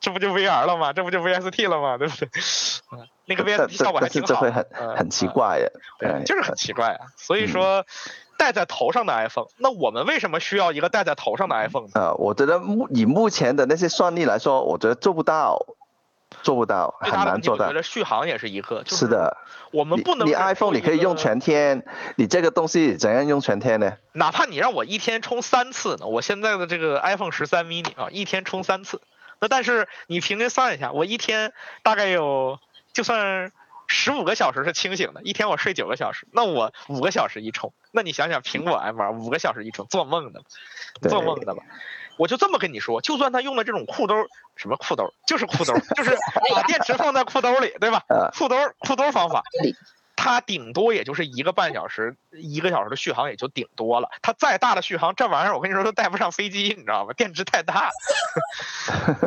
[0.00, 0.94] 这不就 VR 了吗？
[0.94, 1.98] 这不就 VST 了吗？
[1.98, 2.28] 对不对？
[2.92, 4.28] 嗯，那个 VST 效果还挺好。
[4.28, 4.64] 这会很
[4.96, 7.06] 很奇怪呀，对，就是很奇怪啊。
[7.16, 7.84] 所以说，
[8.38, 12.00] 戴在头上的 iPhone，那我们为什么需要一个戴在头上的 iPhone 呢？
[12.00, 15.66] 啊，我觉得目以目前的那些算力来说，我觉得做不到。
[16.42, 17.64] 做不到，很难做到。
[17.64, 19.34] 我觉得续航也是一个，是的。
[19.72, 20.28] 我们不能。
[20.28, 21.82] 你 iPhone 你可以用全天，
[22.16, 23.94] 你这个东西怎样用全天呢？
[24.12, 26.06] 哪怕你让我一天充三次呢？
[26.06, 29.00] 我现在的这个 iPhone 十三 mini 啊，一天充三次。
[29.40, 32.58] 那但是你平均算一下，我一天大概有，
[32.92, 33.50] 就算
[33.88, 40.42] 十五个小时是清醒的，一天我睡九个小时，那我五个小时一充，那你想想苹果 M2 五个小时一充，做梦的，
[41.08, 41.62] 做梦的吧。
[42.18, 44.14] 我就这么跟你说，就算他用了这种裤兜，
[44.56, 46.16] 什么裤兜，就是裤兜，就是
[46.54, 48.04] 把电池放在裤兜里，对吧？
[48.36, 49.42] 裤兜裤兜方法，
[50.16, 54.10] 它顶多也就是一个半小时，一个小时的续航也就顶多了。
[54.20, 57.12] 它再大的续航，这玩意儿我跟你说都带不上飞机，你知道吗？
[57.12, 57.90] 电池太大。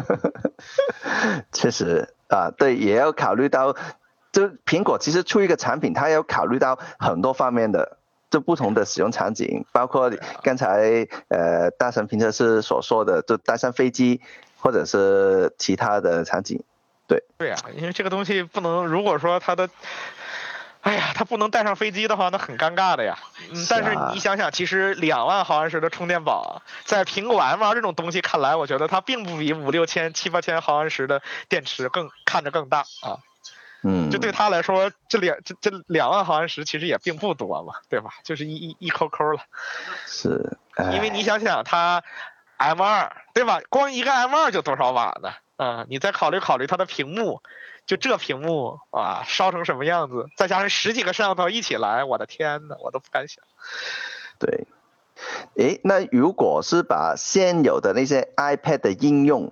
[1.54, 3.74] 确实啊，对，也要考虑到，
[4.32, 7.98] 就苹果其实出一个产品，它要考虑到很多方面的。
[8.32, 10.10] 就不同的使用场景，包括
[10.42, 14.22] 刚才呃大神评测师所说的，就带上飞机
[14.58, 16.64] 或者是其他的场景，
[17.10, 17.22] 对。
[17.38, 19.70] 对啊，因为这个东西不能，如果说它的，
[20.80, 23.18] 哎呀，它不能带上飞机的话，那很尴尬的呀。
[23.52, 23.66] 嗯。
[23.70, 33.20] 但是你想想，其实两万毫安时的充电宝，在苹果 M2 这种东西看来，我觉得它并不比五六千、七八千毫安时的电池更看着更大啊。
[33.84, 38.12] 嗯，就对他来说，这两这这两万毫安时其实也并不多嘛，对吧？
[38.24, 39.42] 就是一一一抠抠了。
[40.06, 40.58] 是。
[40.94, 42.04] 因为你想想，它
[42.58, 43.60] M 二对吧？
[43.70, 45.32] 光一个 M 二就多少瓦呢？
[45.58, 47.42] 嗯，你再考虑考虑它的屏幕，
[47.88, 50.28] 就这屏幕啊，烧成什么样子？
[50.38, 53.44] 再加上十几个摄像头一起来，我的天呐，我都不敢想。
[54.38, 54.68] 对。
[55.56, 59.52] 诶，那如果是把现有的那些 iPad 的应用，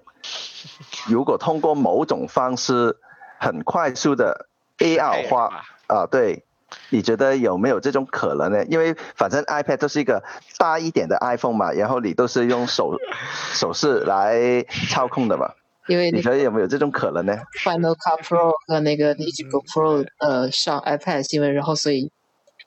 [1.07, 2.97] 如果通过某种方式。
[3.39, 4.47] 很快速的
[4.77, 6.43] AR 化啊，对，
[6.89, 8.63] 你觉得有没有这种可能呢？
[8.65, 10.23] 因为反正 iPad 都是一个
[10.57, 12.95] 大一点的 iPhone 嘛，然后你都是用手
[13.53, 15.51] 手势来操控的嘛。
[15.87, 22.11] 因为你觉得有没有这种可能呢？Final Cut Pro 和那个 Logic Pro 呃上 iPad 新闻，然后所以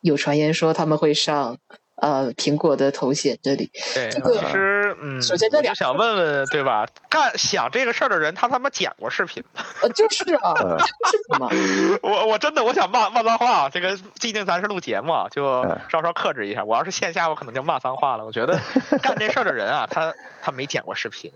[0.00, 1.58] 有传言说他们会上。
[1.94, 4.18] 呃，苹果的头显这里，对，其
[4.50, 6.86] 实，嗯，首先这就想问问，对吧？
[7.10, 9.62] 干想这个事儿的人，他他妈剪过视频吗？
[9.82, 10.54] 呃，就是啊，
[11.10, 11.48] 是吗？
[12.02, 16.64] 我我真的我想骂骂脏话，这个毕竟咱是录节目，就稍稍克制一下。
[16.64, 18.24] 我要是线下，我可能就骂脏话了。
[18.24, 18.58] 我觉得
[19.02, 21.32] 干这事儿的人啊，他他没剪过视频。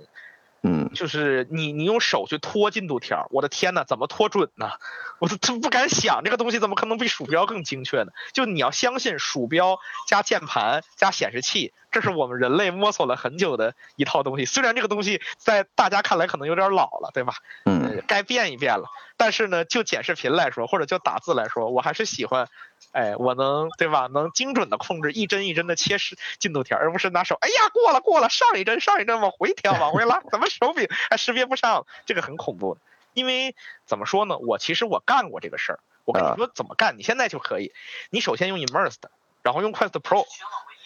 [0.62, 4.70] 嗯，就是你你用手去拖进度条，我的天呐，怎么拖准呢？
[5.18, 8.12] 我都都不敢想，这个东西怎么可能比鼠标更精确呢？
[8.32, 14.44] 就你要相信鼠标加键盘加显示器，这是我们人类摸索了很久的一套东西。
[14.44, 17.34] 虽然这个东西在大家看来可能有点老了，对吧？
[17.64, 18.88] 嗯，该变一变了。
[19.16, 22.48] 但是呢，就剪视频来说，或者就打字来说，我还是喜欢。
[22.92, 24.08] 哎，我能对吧？
[24.10, 27.36] 能精准的控制一帧一帧的切时进度条，而不是拿手。
[27.40, 31.86] 哎呀，过了过了，上一帧上一帧往回调往回拉，怎么手柄还识别不上？
[32.06, 32.78] 这个很恐怖。
[33.12, 33.54] 因为
[33.86, 34.38] 怎么说呢？
[34.38, 35.80] 我其实我干过这个事儿。
[36.04, 37.72] 我跟你说怎么干，你现在就可以。
[38.10, 39.02] 你首先用 Immersed，
[39.42, 40.24] 然后用 Quest Pro，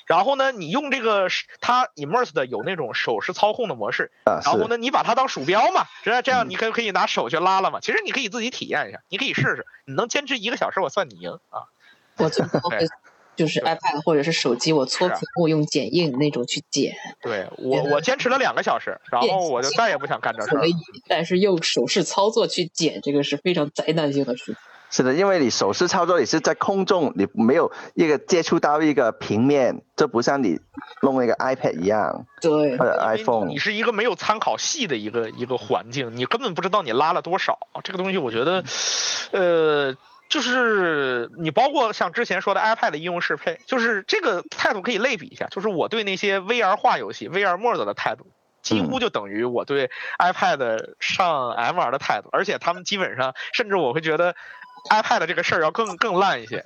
[0.07, 1.29] 然后呢，你用这个
[1.61, 7.81] 它 Immersed 有那种手势操控的模式，然后呢，你把它当鼠标嘛，这样这样你可可以拿手去拉了嘛。
[7.81, 11.69] 其实你可以自己体验一下，你可以试试，你能坚持一个小时，我算你赢啊。
[12.21, 12.87] 我最多会
[13.37, 16.95] 就是 iPad 或者是手机，我搓屏幕用剪映那种去剪。
[17.23, 20.63] 对我，我坚持了两个小时，然后我就再也不想干这事儿。
[21.09, 24.57] 但是用手势操作去剪，这个是非常灾难性的事。
[24.91, 30.61] 是的，因为你手势操作，你是在空中，你没有一个接触到一个平面，这不像你
[31.01, 32.27] 弄那个 iPad 一样。
[32.43, 32.77] 对。
[32.77, 33.47] 或者 iPhone。
[33.47, 37.59] 你是一个没有参考系的一个一个环境，你根本不知道你拉了多少。
[37.85, 38.65] 这个东西，我觉得，
[39.31, 39.97] 呃。
[40.31, 48.27] 就是你包括像之前说的 iPad 应用适配，就是这个态度可以类比一下，就是我对那些 VR 化游戏 VR Mode 的态度，
[48.63, 54.35] 几乎就等于我对 iPad 上 MR 的态度，而且他们基本上，甚至我会觉得。
[54.89, 56.65] iPad 这个事儿要更更烂一些，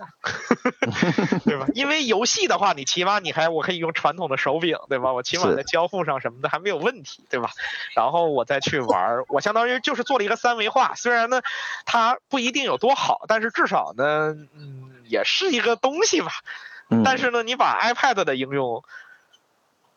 [1.44, 1.66] 对吧？
[1.74, 5.12] 因为游戏的话，你起码你还我可以用传统的手柄，对吧？
[5.12, 7.50] 我起码在交互上什么的还没有问题，对吧？
[7.94, 10.94] 然后我再去玩，我相当于就是做了一个三维化。
[10.94, 11.42] 虽然呢，
[11.84, 16.32] 它不一定有多好，但是至少呢，嗯，也是一个东西吧。
[17.02, 18.84] 但是呢，你把 iPad 的应用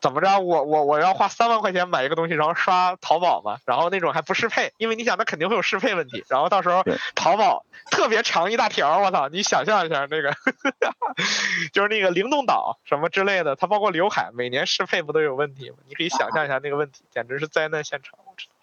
[0.00, 0.38] 怎么着？
[0.38, 6.24] 我我我要花三万块钱买一个东西，然后刷淘宝嘛，然后那种还不适配，因为你想，它肯定会有适配问题。
[6.28, 6.84] 然后到时候
[7.14, 9.28] 淘宝特别长一大条，我操！
[9.28, 10.32] 你想象一下那个，
[11.72, 15.76] 就是那个灵动岛什么之类的，它包括刘海，每年适配不都有问题吗？
[15.88, 18.18] 你可以想象一下那个问题，简直是灾难现场。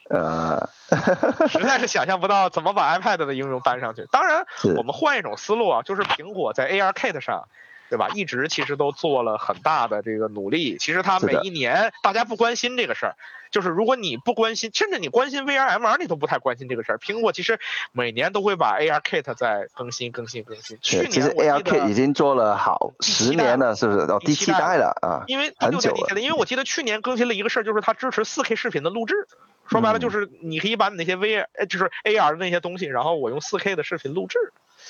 [0.08, 0.70] 呃，
[1.50, 4.08] 实在是想象不到怎么把 iPad 的应用搬上去。
[4.12, 4.46] 当然，
[4.78, 7.48] 我们换一种思路啊，就是苹果在 ARKit 上。
[7.90, 8.10] 对吧？
[8.14, 10.78] 一直其实都做了很大的这个努力。
[10.78, 13.16] 其实它每一年大家不关心这个事儿，
[13.52, 16.98] 就是如果你不关心，甚至你关心 VRMR，你都不太关心这个事儿。
[16.98, 17.60] 苹果其实
[17.92, 20.78] 每年都会把 ARKit 在更新、更新、更新。
[20.82, 24.08] 去年其实 ARKit 已经做了好十年了，是不是？
[24.08, 26.20] 到，第七代了啊，因为很久了。
[26.20, 29.28] 因为我记得去年更新了一个事儿，就是它支持 4K 视频的录制。
[29.68, 34.38] 说白了就是你可以把你那些 VR，就是 AR 的那些东西，然后我用 4K 的视频录制。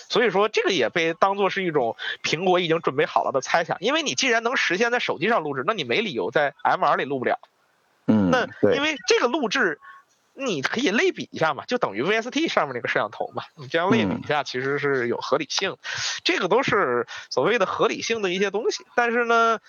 [0.10, 7.40] 所以说，这个也被当做是一种苹果已经准备好了的猜想，因为你既然能实现在手机上录制，那你没理由在 MR 里录不了。
[8.08, 9.80] 嗯，那因为这个录制，
[10.34, 15.78] 你可以类比一下嘛，就等于 VST 上面那个摄像头嘛，你这样类比一下，其实是有合理性。
[16.24, 18.86] 这个都是所谓的合理性的一些东西。
[18.96, 19.60] 但是呢，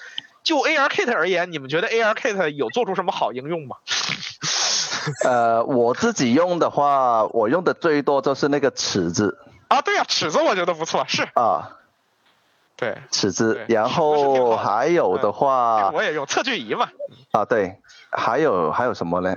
[0.43, 3.77] 就 ARKit 而言，你们觉得 ARKit 有做出什么好应用吗？
[5.25, 9.39] 呃，我自己用的话，我用的最多就是那个尺子。
[9.69, 11.77] 啊，对呀，尺子我觉得不错，是啊，
[12.77, 16.89] 对，尺子，然后还有的话，我也用测距仪嘛。
[17.33, 19.37] 啊，对，还有还有什么呢？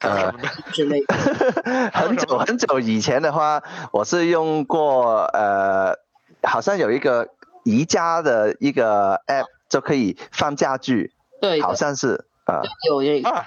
[0.00, 0.32] 呃，
[1.92, 3.62] 很久很久以前的话，
[3.92, 5.98] 我是用过呃，
[6.42, 7.28] 好像有一个
[7.64, 13.44] 宜家的一个 app 就可以放家具，对，好像是啊，有这个。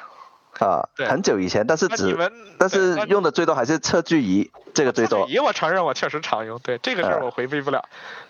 [0.60, 2.18] 啊，很久以前，但是只
[2.58, 5.22] 但是用的最多还是测距仪，这个最多。
[5.22, 7.86] 测距仪我承认我确实常用，对这个事儿我回避不了，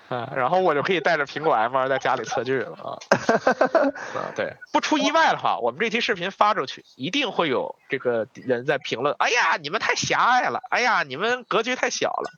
[0.10, 2.98] 啊，然后我就可以带着苹果 M 二在家里测距了啊。
[4.14, 12.30] 啊，对，不出意外的话，我们这期视频发出去，一定会有这个人在评论，哎呀，你们太狭隘了，哎呀，你们格局太小了。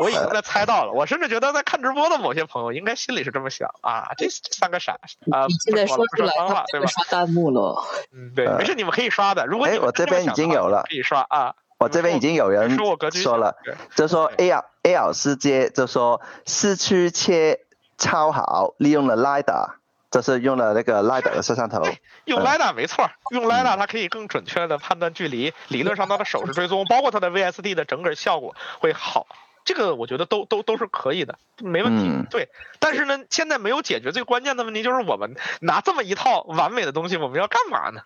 [0.00, 4.92] 我已经在猜到了，我甚至觉得在看直播的某些朋友应该心里是这么想啊，这三个傻
[5.30, 6.86] 啊，现在说出来了对吧？
[6.86, 9.46] 刷弹幕了，嗯，对，没事，你们可以刷的。
[9.46, 11.54] 如果哎，我这边已经有了，可以刷啊。
[11.78, 13.56] 我这边已经有人说了，
[13.94, 17.60] 就说 A L A L 世界，就说四驱切
[17.96, 19.76] 超好，利用了 LiDAR，
[20.10, 21.82] 就是用了那个 LiDAR 的摄像头。
[22.26, 29.26] 用 LiDAR 没错，用 LiDAR 它可以更准确的判断距离，理论上它的手势追踪，包括它的 VSD 的整个效果会好。
[29.70, 32.28] 这个我觉得都都都是可以的，没问题。
[32.28, 32.48] 对，
[32.80, 38.00] 但是呢，现在没有解决最关键的问题，就是我们拿这么一套完美的东西，我们要干嘛呢？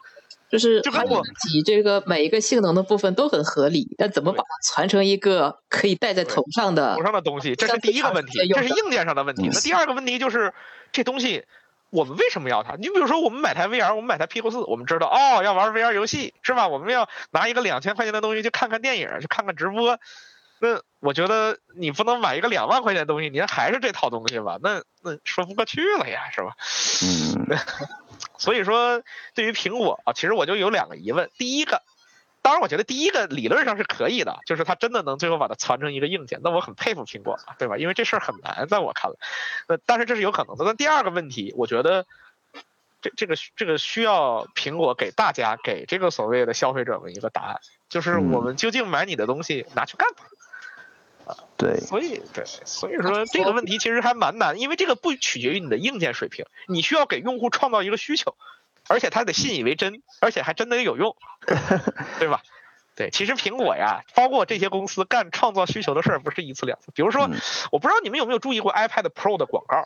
[0.51, 1.23] 就是就跟我
[1.65, 9.49] 这个每一个性能的部分都很合理，但怎么把它传成一个可以戴在头上的头上的东西，这是第一个问题，这是硬件上的问题。
[9.51, 10.53] 那第二个问题就是
[10.93, 11.45] 这东西
[11.89, 12.75] 我们为什么要它？
[12.77, 16.69] 你比如说我们买台 VR，我们买台 Pico 四，我们知道哦要玩 VR 游戏是吧？
[16.69, 19.99] 我们要拿一个两千块钱的东西去看看电影，去看看直播。
[20.61, 24.59] 那我觉得你不能买一个两万块钱的东西，您还是这套东西吧？
[24.63, 26.57] 那那说不过去了呀，是吧？
[27.03, 27.59] 嗯。
[28.39, 29.03] 所以说，
[29.35, 31.31] 对于苹果啊，其实我就有两个疑问。
[31.39, 31.83] 第一个，
[32.43, 37.79] 当然我觉得第一个理论上是可以的，就是它真的能最后把它传成一个硬件，那我很佩服苹果，对吧？
[37.79, 39.17] 因为这事儿很难，在我看来。
[39.69, 40.65] 那但是这是有可能的。
[40.65, 42.07] 那第二个问题，我觉得
[43.01, 50.25] 这这个这个需要苹果给大家给这个所谓的消费者们一个答案，就是我们究竟买你的东西拿去干嘛？
[51.65, 58.37] 对，所以对，所以说这个问题其实还蛮难，因为这个不取决于你的硬件水平，你需要给用户创造一个需求，
[58.87, 61.17] 而且他得信以为真，而且还真的有用，
[62.21, 62.43] 对吧？
[62.97, 67.31] 对，其实苹果呀，包括这些公司干创造需求的事儿不是一次两次，比如说，
[67.73, 69.85] 我不知道你们有没有注意过 iPad Pro 的广告，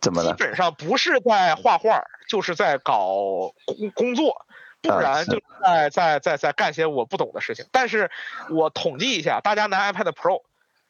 [0.00, 0.34] 怎么了？
[0.34, 4.44] 基本上不是在画画，就是在搞工工作。
[4.88, 7.66] 不然就在在在在干些我不懂的事情。
[7.72, 8.10] 但是
[8.50, 10.42] 我统计一下，大家拿 iPad Pro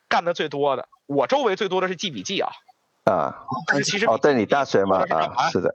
[0.09, 2.51] 干的最多的，我周围最多的是记笔记啊。
[3.05, 3.45] 啊。
[3.67, 5.75] 但是其实哦，对你大学嘛啊，是的。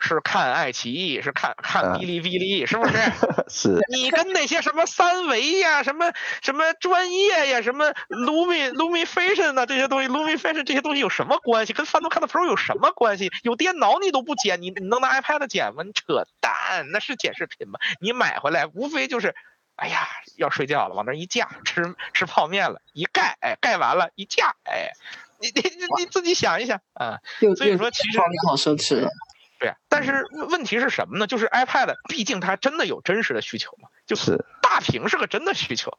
[0.00, 2.94] 是看爱奇艺，是看看哔哩哔哩，是不是？
[3.48, 3.78] 是。
[3.92, 11.72] 你跟那些什么三维呀、什么什么专业呀、什么 Lumi Lumification 呐这些东西，Lumification 这些东西有什么关系？
[11.72, 13.30] 跟 Final Cut Pro 有什么关系？
[13.42, 15.82] 有电脑你都不剪，你你能拿 iPad 剪吗？
[15.82, 17.78] 你扯淡，那是剪视频吗？
[18.00, 19.34] 你买回来无非就是，
[19.76, 21.82] 哎呀，要睡觉了，往那一架，吃
[22.12, 24.92] 吃泡面了，一盖，哎，盖完了，一架，哎，
[25.40, 27.18] 你你你你自己想一想啊。
[27.56, 29.08] 所以说，其实好奢侈。
[29.58, 31.26] 对，但是问题是什么呢？
[31.26, 35.98] 就是 iPad，毕竟它真的有真实的需求嘛，就是大屏是个真的需求。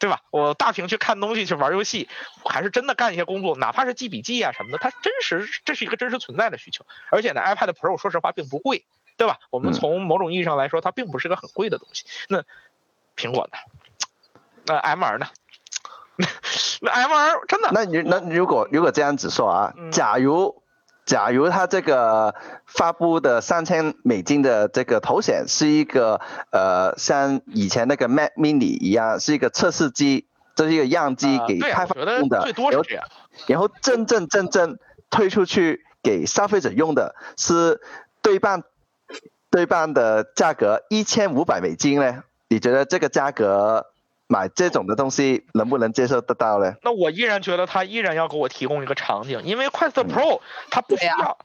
[0.00, 0.20] 对吧？
[0.30, 2.08] 我大屏去看东西，去玩游戏，
[2.44, 6.86] 还是真的干一些工作，哪怕是记笔记啊什么的，它真实，这是一个真实存在的需求。
[7.10, 8.86] 而且呢，iPad Pro 说实话并不贵，
[9.16, 9.40] 对吧？
[9.50, 12.04] 我们从某种意义上来说，它并不是个很贵的东西。
[12.28, 12.44] 那
[13.16, 13.58] 苹果呢？
[14.66, 15.26] 那 MR 呢？
[16.80, 17.70] 那 MR 真的？
[17.72, 20.62] 那你那如果如果这样子说啊，假如。
[21.08, 22.34] 假如他这个
[22.66, 32.84] 发布的三千美金的这个头显是一个呃像以前那个 Mac Mini 一样，是一个测试机，这是一个样机给开发用的，然后
[33.46, 34.78] 然后真正真正
[35.08, 37.80] 推出去给消费者用的是
[38.20, 38.62] 对半
[39.50, 42.22] 对半的价格一千五百美金呢？
[42.48, 43.86] 你觉得这个价格？
[44.28, 46.74] 买这种的东西能不能接受得到呢？
[46.82, 51.38] 那我依然觉得他依然要给我提供一个场景，因为 Quest Pro 它不需要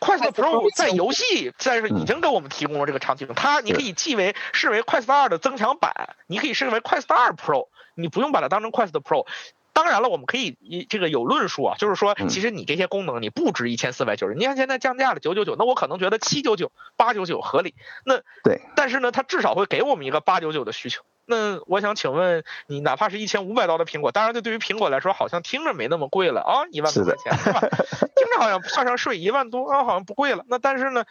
[0.00, 9.26] ，Quest Pro 在游戏在已经给我们提供了这个场景，它你可以记为视为 Quest 二的增强版，你可以视为 Quest 二 Pro，你不用把它当成 Quest Pro。
[9.72, 17.74] 当然了，我们可以一这个有论述啊，就是说其实你这些功能你不值一千四百九十，你看现在降价了九九九，那我可能觉得七九九、八九九合理。
[18.04, 21.02] 那对，但是呢，它至少会给我们一个八九九的需求。
[21.30, 27.60] 那我想请问你，哪怕是一千五百刀的苹果，当然这对于苹果来说好像听着没那么贵了啊，一万多块钱是吧？
[27.60, 30.44] 听着好像算上税一万多啊，好像不贵了。
[30.48, 31.04] 那但是呢，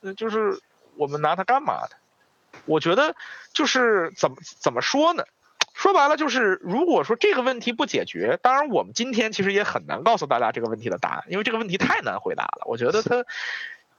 [0.00, 0.60] 那就是
[0.96, 1.96] 我们拿它干嘛的？
[2.66, 3.16] 我觉得
[3.54, 5.24] 就是怎么怎么说呢？
[5.72, 12.62] 说白了就是，如果说这个问题不解决，当然我们今天其实也很难告诉大家这个问题的答案，因为这个问题太难回答了。
[12.66, 13.24] 我觉得它。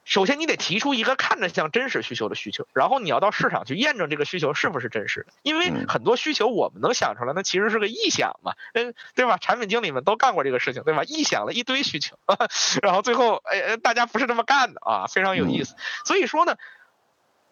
[0.07, 5.33] 首先，你得提出一个看着像真实需求的需求，然后你要到市场去验证这个需求是不是真实的。
[5.43, 9.35] 因为很多需求我们能想出来，那其实是个臆想嘛，嗯，对吧？
[9.35, 11.03] 产品经理们都干过这个事情，对吧？
[11.03, 12.17] 臆想了一堆需求，
[12.81, 15.75] 然后最后，哎，大家不是这么干的啊，非常有意思。
[16.05, 16.55] 所以说呢，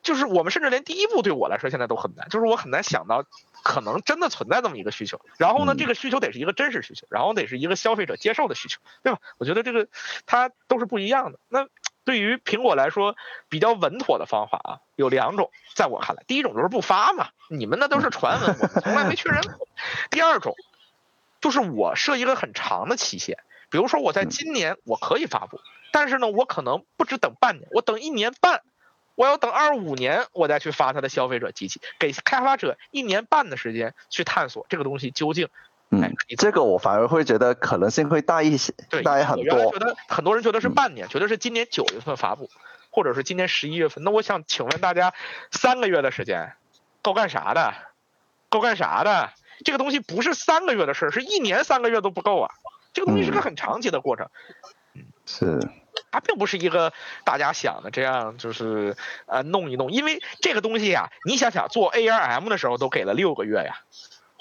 [0.02, 3.26] 就是我们甚至连第一步对我来说现在都很难，就是我很难想到
[3.64, 5.20] 可能真的存在这么一个需求。
[5.38, 9.20] 然后呢，这个需求得是一个真实需求，然后得是一个消费者接受的需求，对吧？
[9.40, 9.90] 我觉得这个
[10.26, 11.40] 它都是不一样的。
[11.50, 11.68] 那。
[12.06, 13.16] 对于苹果来说，
[13.50, 19.68] 比较稳妥的方法啊，有两种，在我看来，第一种就是不发嘛，你们那都是传闻，我从来没确认过。
[20.12, 20.56] 第二种，
[21.42, 23.40] 就是我设一个很长的期限，
[23.70, 25.60] 比如说我在今年我可以发布，
[25.92, 28.62] 但是呢，我可能不止等半年，我等一年半，
[29.16, 35.50] 我要等二五年，我再去发它的消费者机器，给开发者一年半的时间去探索这个东西究竟。
[35.92, 38.74] 嗯，这个我反而会觉得可能性会大一些，
[39.04, 39.72] 大很多。
[39.72, 42.50] 觉得很多人觉得是半年，觉得是今年九月份发布，
[42.90, 44.04] 或者是今年十一月份。
[44.04, 45.14] 那我想请问大家，
[45.52, 46.54] 三个月的时间
[47.02, 47.74] 够干啥的？
[48.50, 49.32] 够干啥的？
[49.64, 52.52] 这个东西不是三个月的事儿，是一年三个月都不够啊！
[52.94, 54.28] 这个东西是个很长期的过程。
[54.94, 55.60] 嗯，是。
[56.12, 56.92] 它并不是一个
[57.24, 63.80] 大家想的这样，就是呃弄一弄，因为这个东西呀，你想想做 ARM 的时候都给了六个月呀。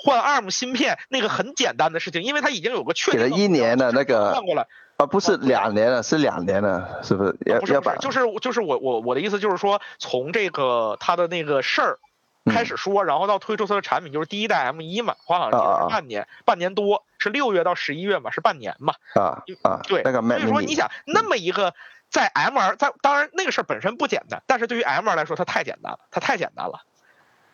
[0.04, 3.20] 换 ARM 芯片那个很简单的事情，因为它已经有个确定。
[3.20, 4.32] 给了一年的那个。
[4.34, 4.66] 换过来。
[4.96, 7.32] 啊，不是两年了，是两年了，是不是？
[7.58, 11.98] 不是不是，就是就是我我我的意思就是说，从这个它的那个事儿
[12.44, 18.94] 开始说，然后到推出它的产品，就是第一代 M 一嘛，花好像是半年，半年多，是六月到十一月嘛，是半年嘛。
[19.16, 19.80] 啊啊。
[19.82, 20.02] 对。
[20.04, 21.74] 那个所以说，你想那么一个
[22.08, 26.84] 在 MR 在，当然那个事儿本身不简单，但是对于 MR 来说，它太简单了，它太简单了。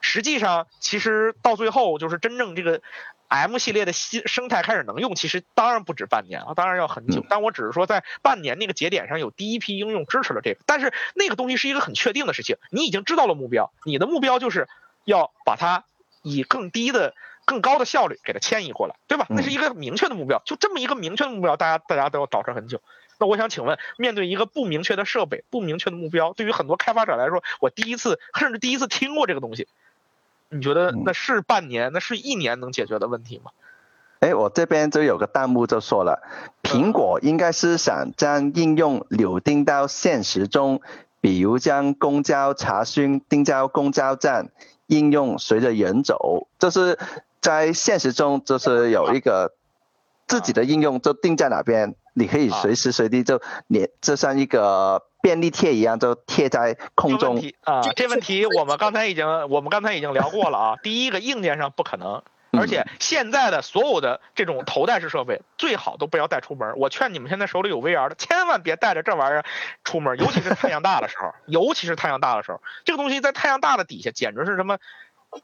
[0.00, 2.80] 实际上，其实到最后就是真正这个
[3.28, 7.24] M 系列的新生态开始能用，其实当然不止半年啊，当然要很久。
[7.28, 14.68] 但我只是说，在半年那个节点上有第一批应用支持了这个，但是那个东西是一个很确定的事情，你已经知道了目标，你的目标就是
[15.04, 15.84] 要把它
[16.22, 19.26] 以更低的、更高的效率给它迁移过来，对吧？
[19.28, 22.80] 那是一个明确的目标，就这么一个明确的目标，大家大家都要找持很久。
[23.20, 29.68] 那我想请问，面对一个不明确的设备、不明确的目标，对于很多开发者来说，我第一次甚至第一次听过这个东西。
[30.50, 33.52] 你觉得那是半年，那是一年能解决的问题吗？
[34.18, 36.20] 哎，我这边就有个弹幕就说了，
[36.62, 40.80] 苹果应该是想将应用扭定到现实中，
[41.20, 44.50] 比如将公交查询定交公交站，
[44.86, 46.98] 应用随着人走，就是
[47.40, 49.54] 在现实中就是有一个
[50.26, 55.04] 自己的应用就定在哪边，你可以随时随地就连，就像一个。
[55.22, 57.82] 便利贴一样就贴在空中啊！
[57.94, 60.76] 这问题我们刚才已经我们刚才已经聊过了啊。
[60.82, 66.74] 第一个硬件上不可能，而且现在的所有的这种头戴式设备最好都不要带出门。
[66.76, 69.44] 我劝你们现在手里有 VR 的，千万别带着这玩意儿
[69.84, 74.78] 出门，尤其是太阳大的时候，尤其是太阳大的时候，这个东西在太阳大的底下简直是什么？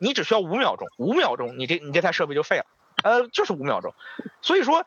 [0.00, 2.64] 你只需要五秒钟，五秒钟你这你这台设备就废了，
[3.04, 3.94] 呃，就是五秒钟。
[4.42, 4.84] 所以说，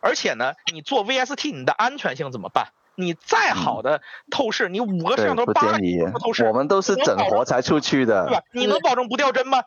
[0.00, 2.68] 而且呢，你做 VST，你的安全性怎么办？
[2.96, 5.78] 你再好的透视，你五个摄像头八个
[6.18, 8.42] 透视，我们都是整活才出去的，对吧？
[8.52, 9.62] 你能保证不掉帧吗？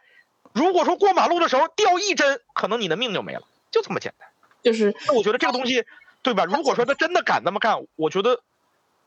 [0.51, 4.27] 如果说过马路的时候掉一帧，可能你的命就没了，就这么简单。
[4.63, 5.86] 就是那我觉得这个东西，
[6.23, 6.43] 对吧？
[6.45, 8.41] 如果说他真的敢那么干，我觉得，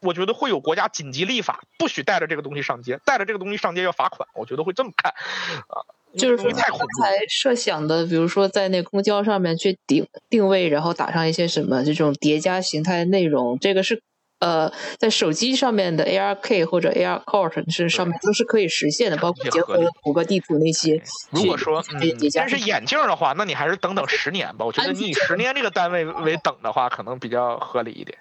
[0.01, 4.29] 我觉得会有国家紧急立法，不许带着这个东西上街，带着这个东西上街要罚款。
[4.35, 5.13] 我觉得会这么干，
[5.67, 5.83] 啊，
[6.17, 6.87] 就是说太恐怖。
[7.03, 14.01] 刚才设想的，比如说在那公交上面去定定位，然后打上一些什么这种叠加形态内容，这个是。
[14.43, 14.69] 呃，
[14.99, 21.01] 在手机上面的 ARK 或者 AR Court 是上面都是可以实现的，包括结合谷歌地图那些。
[21.31, 22.01] 如果说嗯
[22.35, 24.67] 但是眼镜的话，那你还是等等十年吧。
[24.67, 28.19] 我觉得你以十年这个单位为等的话，可能比较合理一点。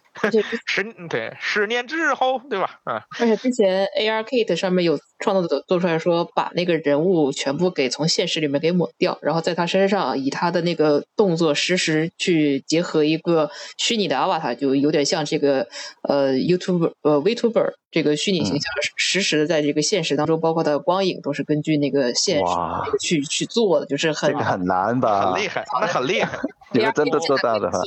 [0.67, 2.79] 十对十年之后，对吧？
[2.85, 3.01] 嗯。
[3.19, 15.67] 而且之前 ARKit 上面有创作者做出来说，把那个人物全部给从现实里面给抹掉，然后在他身上以他的那个动作实时去结合一个虚拟的 Avatar，就有点像这个。
[16.01, 18.63] 呃，YouTube 呃，Vtuber 这个虚拟形象
[18.95, 22.53] 实时的在这个现实当中，包括它的光影都是根据那个现实
[22.99, 25.31] 去去做的，就是很很难吧？
[25.31, 26.39] 很厉害，那很厉害。
[26.73, 27.79] 你们真的做到的哈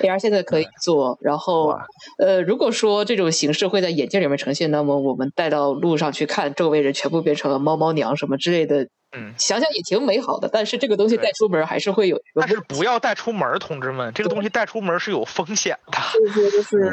[0.00, 1.18] ，AR 现在可以做。
[1.20, 1.76] 然后
[2.18, 8.88] 呃，如果说这种形式会在眼镜里面呈现，那么我们带到路上去看，周围人全部变成了猫猫娘什么之类的。
[9.16, 12.18] 嗯，想想也挺美好的，但是这个东西带出门还是会有。
[12.34, 15.98] 但是不要带出门，同志们，这个东西带出门是有风险的。
[16.32, 16.88] 所以说，就是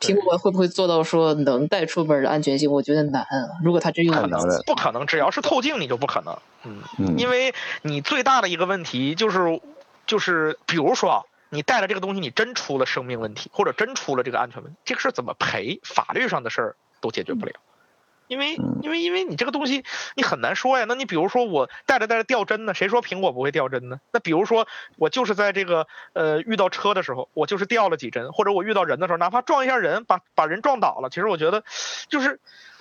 [0.00, 2.70] 苹果会不会做到说能带出门的安全性？
[2.72, 3.24] 我觉得难。
[3.64, 4.14] 如果他真用，
[4.66, 6.36] 不可能，只要是透镜，你就不可能。
[6.64, 9.60] 嗯，因为你最大的一个问题就是，
[10.04, 15.80] 就是比如说你带了这个东西，你真出了生命问题，或者真出了这个安全问题，这个事儿怎么赔？
[15.84, 17.54] 法律上的事儿都解决不了。
[18.28, 24.00] 因为因为因为你这个东西你很难说呀，那你比如说我带着带着掉帧呢，谁说苹果不会掉帧呢？
[24.12, 24.66] 那比如说
[24.96, 31.62] 我就是在这个呃遇到车的时候，我就是掉了几针，或者我遇到人的时候，哪怕撞一下人，把把人撞倒了，其实我觉得
[32.08, 32.40] 就是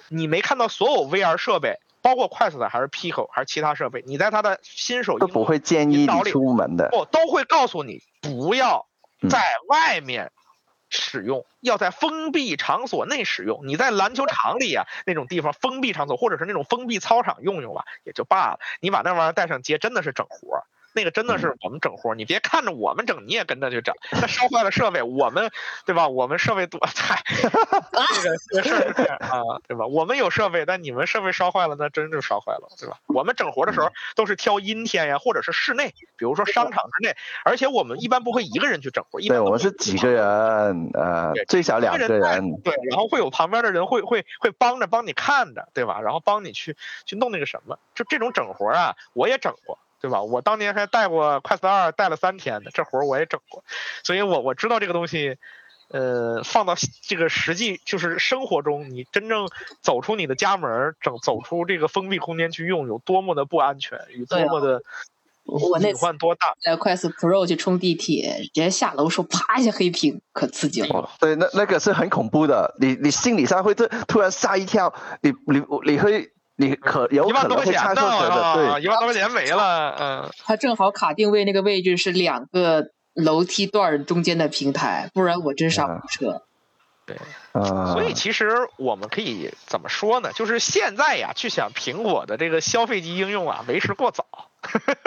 [0.09, 8.87] 你没看到所有 VR 设备，包括快速的还是 Pico 还是其他设备，你在他的新手都不会建议你出门的，不都会告诉你不要
[9.29, 10.31] 在外面。
[10.95, 13.67] 使用要在封闭场所内使用。
[13.67, 18.59] 你在篮球场里啊那种地方封闭场所，或者是那种封闭操场用用吧，也就罢了。
[18.79, 20.63] 你把那玩意儿带上街，真的是整活。
[20.95, 23.93] 那个真的是我们整活，你别看着我们整，你也跟着去整。
[24.11, 25.51] 那烧坏了设备，我们
[25.85, 26.07] 对吧？
[26.07, 29.85] 我们设备多，嗨， 这个这个事儿啊，对吧？
[29.85, 32.97] 我们有设备，但你们设备烧坏了，那真就烧坏了，对吧？
[33.07, 45.99] 我们整活的时候都是挑阴天呀，或者是室内，比如说商场之内，而且我们一般不会一个人去整活，一般，我们是几个人，呃，最少两个人，对，然后会有旁边的人会会会帮着帮你看着，对吧？
[45.99, 49.77] 然后帮你去去弄那个什么，就这种整活啊，我也整过。
[50.05, 50.21] 对吧？
[50.21, 53.63] 我当年还带过快四二，带了三天的，这活儿我也整过，
[54.03, 55.39] 所以我我知道这个东西，
[55.89, 59.47] 呃，放到这个实际就是生活中，你真正
[59.81, 64.83] 走出你的家门，整走出这个封闭空间去用，有多么的不安全，有多么的
[65.89, 66.53] 隐患多大。
[66.63, 71.09] 带快四 Pro 去冲地铁，直接下楼时候啪一下黑屏，可刺激了。
[71.19, 76.31] 对，那那个是很恐怖的，你你心理上会这突然吓一跳，你你你会。
[76.57, 80.29] 你可有可能会差错的，对，一万多块钱没了，嗯。
[80.45, 86.43] 他正好卡定位那个位置是两个楼梯段中间的平台，不然我真上不车。
[87.05, 87.17] 对，
[87.53, 90.31] 所以其实我们可以怎么说呢？
[90.33, 94.25] 就是现在呀，去想苹果的这个消费级应用啊，为时过早。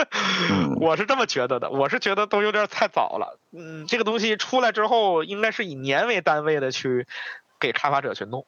[0.81, 3.41] 我是这么觉得的，我是觉得都有点太早了。
[3.53, 7.07] 嗯，这个东西出来之后，应该是以年为单位的去
[7.59, 8.47] 给开发者去弄。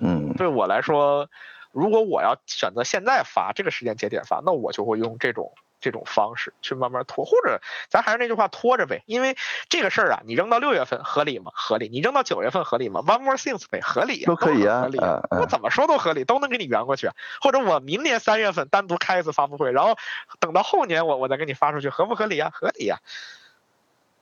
[0.00, 1.28] 嗯，对我来说。
[1.72, 9.02] 如果我要选择现在发这个时间节点发，那我就会用这种这种方式去慢慢拖，或者咱还是那句话拖着呗。
[9.06, 9.36] 因为
[9.68, 11.50] 这个事儿啊，你扔到六月份合理吗？
[11.54, 11.88] 合理。
[11.88, 14.24] 你扔到九月份合理吗？One more things 呗，合理。
[14.24, 14.98] 都可以啊，合理。
[15.30, 17.10] 我怎么说都合理，都能给你圆过去。
[17.40, 19.96] 或者我明年三月份单独开一次发布会，然后
[20.38, 22.50] 等到后年我我再给你发出去，合不合理啊？
[22.52, 22.98] 合理呀。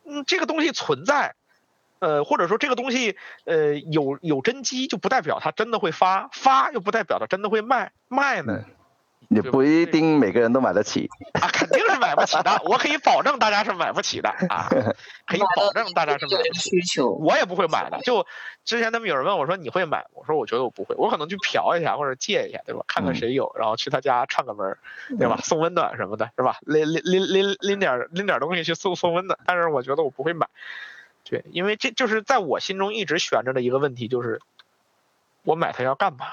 [0.05, 1.35] 嗯，这个东西存在。
[2.01, 8.65] 呃，或者说这个东西，呃，有有真机，就不代表它真的会发，发又不代表它真的会卖，卖呢，
[9.29, 11.09] 也不一定每个人都买得起
[11.41, 14.69] 啊，肯定是买不起的，我可以保证大家是买不起的啊，
[15.27, 18.01] 可以保证大家是买不起，需求，我也不会买的。
[18.01, 18.27] 就
[18.65, 22.83] 之前他们有人问我说你会买，我说我觉得我不会，我可能去嫖一下或者借一下，对吧？
[22.89, 24.77] 看看谁有，然后去他家串个门，
[25.19, 25.39] 对吧？
[25.43, 26.57] 送温暖什么的，是吧？
[26.63, 30.49] 拎拎拎拎拎点拎点东西去送送温暖，但是我觉得我不会买。
[31.31, 34.41] 对，因为这就是在我心中一直悬着的一个问题，就是
[35.45, 36.27] 我买它要干嘛？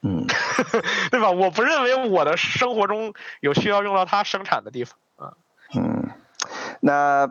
[0.00, 0.24] 嗯，
[1.12, 1.30] 对吧？
[1.30, 5.34] 我不认为我的生活中有需要用到它生产的地方啊。
[5.76, 6.08] 嗯，
[6.80, 7.30] 那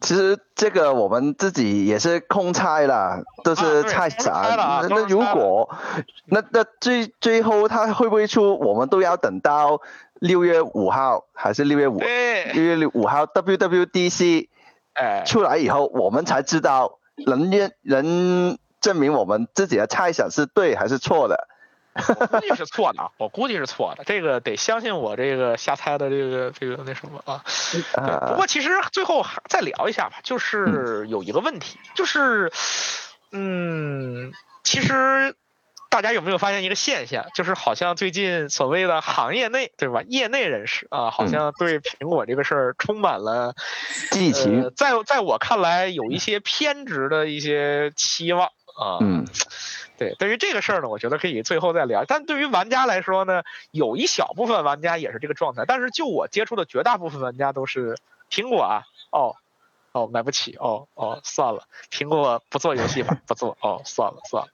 [0.00, 4.32] 其实这个我们自己也是空猜了，都是猜想。
[4.32, 5.76] 那那如果
[6.26, 9.80] 那那最最后它会不会出，我们都要等到
[10.20, 11.98] 六月五号还是六月五？
[11.98, 14.46] 六月六五号 WWDC
[15.26, 21.48] 出来以后，我们才知道能验能证明我们自己的猜想是对还是错的。
[21.96, 27.44] 我估计是错的啊，我估计是错的，这个得相信我这个瞎猜的这个这个那什么啊。
[28.28, 32.50] 不过其实最后再聊一下吧，就是有一个问题，就是
[33.30, 34.32] 嗯，
[34.64, 35.36] 其实
[35.94, 43.54] 大家有没有发现一个现象，就是好像最近所谓的行业内对吧，业内人士啊，好像对苹果这个事儿充满了
[44.10, 48.98] 激情，在在我看来有一些偏执的一些期望啊。
[49.02, 49.24] 嗯。
[49.96, 52.04] 对，对于这个事儿呢，我觉得可以最后再聊。
[52.04, 55.62] 但对于玩家来说呢，有一小部分玩家也是这个状态。
[55.64, 57.96] 但是就我接触的绝大部分玩家都是
[58.28, 58.82] 苹果啊，
[59.12, 59.36] 哦，
[59.94, 64.48] 哦，买不起，哦，哦，算了，苹果不做游戏吧，不做，哦，算了，算了。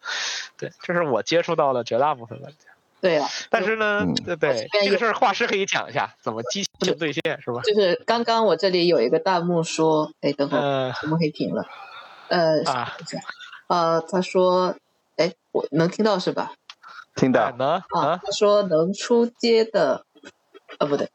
[0.56, 2.68] 对，这是我接触到的绝大部分玩家。
[3.00, 3.26] 对呀。
[3.50, 7.62] 但是呢，对对，这个事儿画师可以讲一下，怎么激情兑现是吧？
[7.62, 11.66] 就是刚刚我这里有一个弹幕说，哎，等会儿怎么黑屏了？
[12.28, 12.96] 呃，啊，
[13.66, 14.76] 呃，他说。
[15.16, 16.52] 哎，我能听到是吧？
[17.14, 18.18] 听到能啊。
[18.24, 20.06] 他说能出街的，
[20.78, 21.10] 啊不对，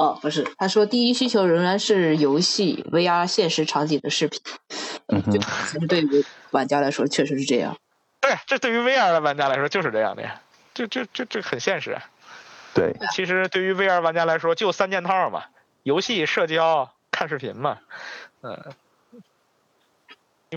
[0.00, 4.40] 哦不是，他说第一需求仍然是游戏 VR 现实场景的视频。
[5.08, 5.32] 嗯哼，
[5.66, 7.76] 其实对于玩家来说确实是这样。
[8.22, 10.40] 对，这对于 VR 的玩家来说就是这样的呀，
[10.72, 11.98] 这这这这很现实。
[12.72, 15.44] 对，其实对于 VR 玩家来说就三件套嘛，
[15.82, 17.78] 游戏、社交、看视频嘛，
[18.40, 18.72] 嗯，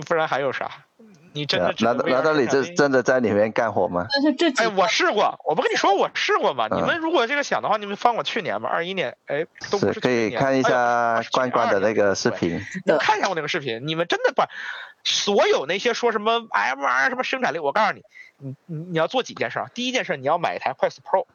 [0.06, 0.83] 不然还有啥？
[1.34, 4.06] 你真的难道难道你这真的在里面干活吗？
[4.08, 6.68] 但是这哎，我试过，我不跟你说我试过吗？
[6.70, 12.60] 你们如果这个想的话，你们翻我去年吧，二一年，哎，都不是可以看一下关关的那个视频，
[13.00, 13.84] 看一下我那个视频。
[13.84, 14.48] 你们真的把
[15.02, 18.04] 所有那些说什么 MR 什么生产力，我告诉你，
[18.38, 19.70] 你你你要做几件事儿。
[19.74, 21.26] 第一件事，你要买一台 Quest Pro；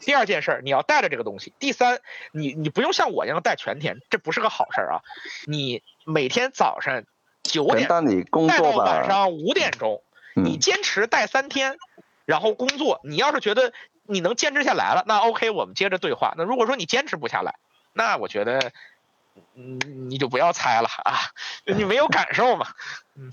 [0.00, 2.00] 第二件事，你要带着这个东西；第三，
[2.32, 5.00] 你你不用像我一样带全天，这不是个好事儿啊。
[5.46, 7.04] 你每天早上。
[7.42, 10.02] 九点带到晚上五点钟，
[10.34, 11.76] 你坚持带三天，
[12.24, 13.00] 然后工作。
[13.04, 13.72] 你要是觉得
[14.04, 16.34] 你能坚持下来了，那 OK，我们接着对话。
[16.36, 17.56] 那如果说你坚持不下来，
[17.92, 18.72] 那我觉得，
[19.56, 19.78] 嗯，
[20.08, 21.18] 你就不要猜了啊，
[21.66, 22.66] 你没有感受嘛，
[23.16, 23.30] 嗯，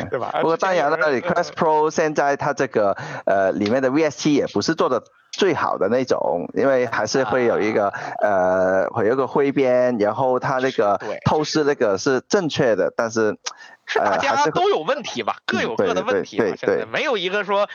[0.10, 0.30] 对吧？
[0.40, 2.96] 不过当然了，Quest Pro 现在它这个
[3.26, 5.02] 呃里面的 VST 也不是做的。
[5.36, 7.88] 最好的那种，因为还是会有一个
[8.22, 13.36] 呃，会有个灰边，然后它那个透视那个是正确的，但是
[13.84, 17.68] 是大家都有问题吧，各有各的问题吧，现在没有一个说。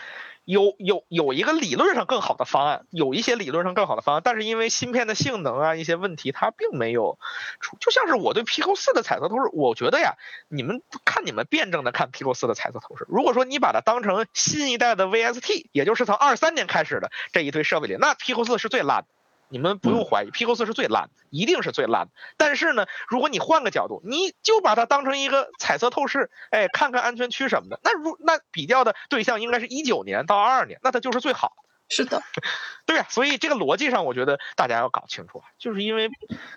[0.49, 7.19] 有有有一个理论上更好的方案，有一些理论上更好的方案，但是因为芯片的性能啊一些问题，它并没有
[7.59, 7.77] 出。
[7.79, 10.15] 就像是我对 Pico 四的彩色透视，我觉得呀，
[10.47, 13.05] 你们看你们辩证的看 Pico 四的彩色透视。
[13.09, 19.18] 如果说你把它当成新一代的 VST，也就是从二三年开始的这一堆设备里，那 Pico 四是最烂的。
[19.49, 22.11] 你们不用怀疑，Pico 四是最烂的，一定是最烂的。
[22.37, 31.63] 但是呢，如果你换个角度，你就把它当成一个彩色透视，哎，看看安全区什么的，那如那比较的对象应该是一九年到二二年，那它就是最好的。
[31.91, 32.21] 是的，
[32.85, 36.07] 对呀，所以这个逻辑上，我觉得大家要搞清楚，就是因为，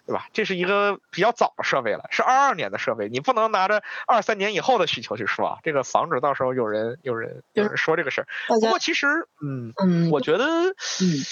[0.06, 0.26] 对吧？
[0.34, 8.26] 这是一个比较早的设备了，是二二年的设备，你不能拿着二三年以后的需求去说啊，这个防止到时候有人有人有人说这个事儿。
[8.46, 9.06] 不过其实，
[9.42, 11.24] 嗯嗯，我觉得，嗯。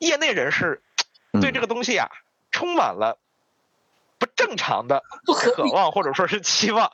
[0.00, 0.82] 业内人士
[1.40, 2.08] 对这个东西啊，
[2.50, 3.18] 充满了
[4.18, 5.02] 不正常的
[5.54, 6.92] 渴望或者说是期望。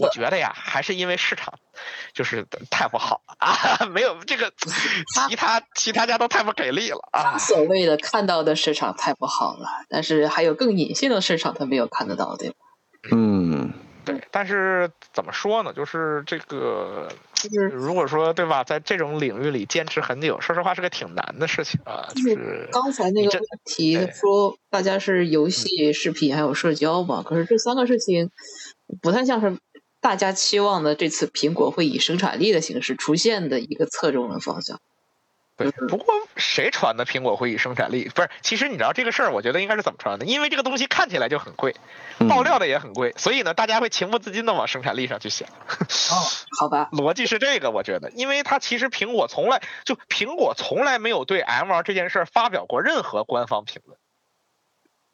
[0.00, 1.54] 我觉得呀，还是因为市场
[2.14, 4.52] 就是太不好了啊， 没有这个
[5.28, 7.36] 其他其他家都太不给力了啊。
[7.36, 12.56] 所谓的看到的市场太不好了，但是还有更隐性的市场他没有看得到，对吧？
[14.06, 14.16] 嗯。
[14.16, 15.72] 对，但是怎么说呢？
[15.72, 17.08] 就是这个，
[17.72, 22.08] 如果说对吧，在这种领域里坚持很久，说实话是个挺难的事情啊。
[22.14, 27.22] 就是刚才那个问题说，大家是游戏、视频还有社交嘛？
[27.22, 28.30] 可是这三个事情
[29.00, 29.56] 不太像是
[30.00, 30.94] 大家期望的。
[30.94, 34.78] 这次苹果会以生产力的形式出现的一个侧重的方向。
[35.54, 38.08] 对，不过谁传的苹果会议生产力？
[38.08, 40.24] 不是，其实你知道这个事儿，我觉得应该是怎么传的？
[40.24, 41.76] 因为这个东西看起来就很贵，
[42.28, 45.46] 爆料的也很贵，所以呢，大家会情不自禁的往生产力上去想。
[45.48, 46.14] 哦，
[46.58, 53.98] 好吧， 逻辑是这个，我觉得，因为它其实苹果从来就苹果从来没有对 M R 这件事儿发表过任何官方评论，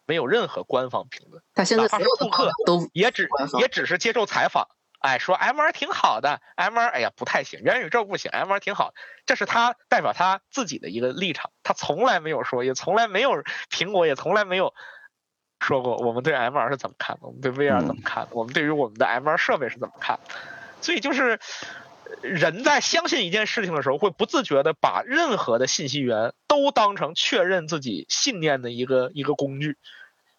[0.07, 1.43] 没有任何官方评论。
[1.53, 3.29] 他现在所有顾客都也只
[3.59, 4.69] 也只是接受采访。
[4.99, 8.95] 哎，说 M R 挺好的，M R 哎呀不太行，元宇宙不行，M R 挺好，
[9.27, 14.75] 这是他代表他自己的一个立场，他从来没有说，也从来没有苹果也从来没有
[15.61, 20.35] 说过，我们对 MR 是怎么看的，我们对 VR 怎么看的，我们对于我们的 MR 设备是怎么看的。
[20.81, 21.39] 所以就是
[22.23, 29.77] 人在相信一件事情的时候，会不自觉的把任何的信息源都当成确认自己信念的一个一个工具，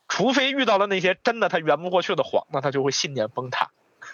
[0.09, 3.71] 除非遇到了那些真的他圆不过去的谎，那他就会信念崩塌。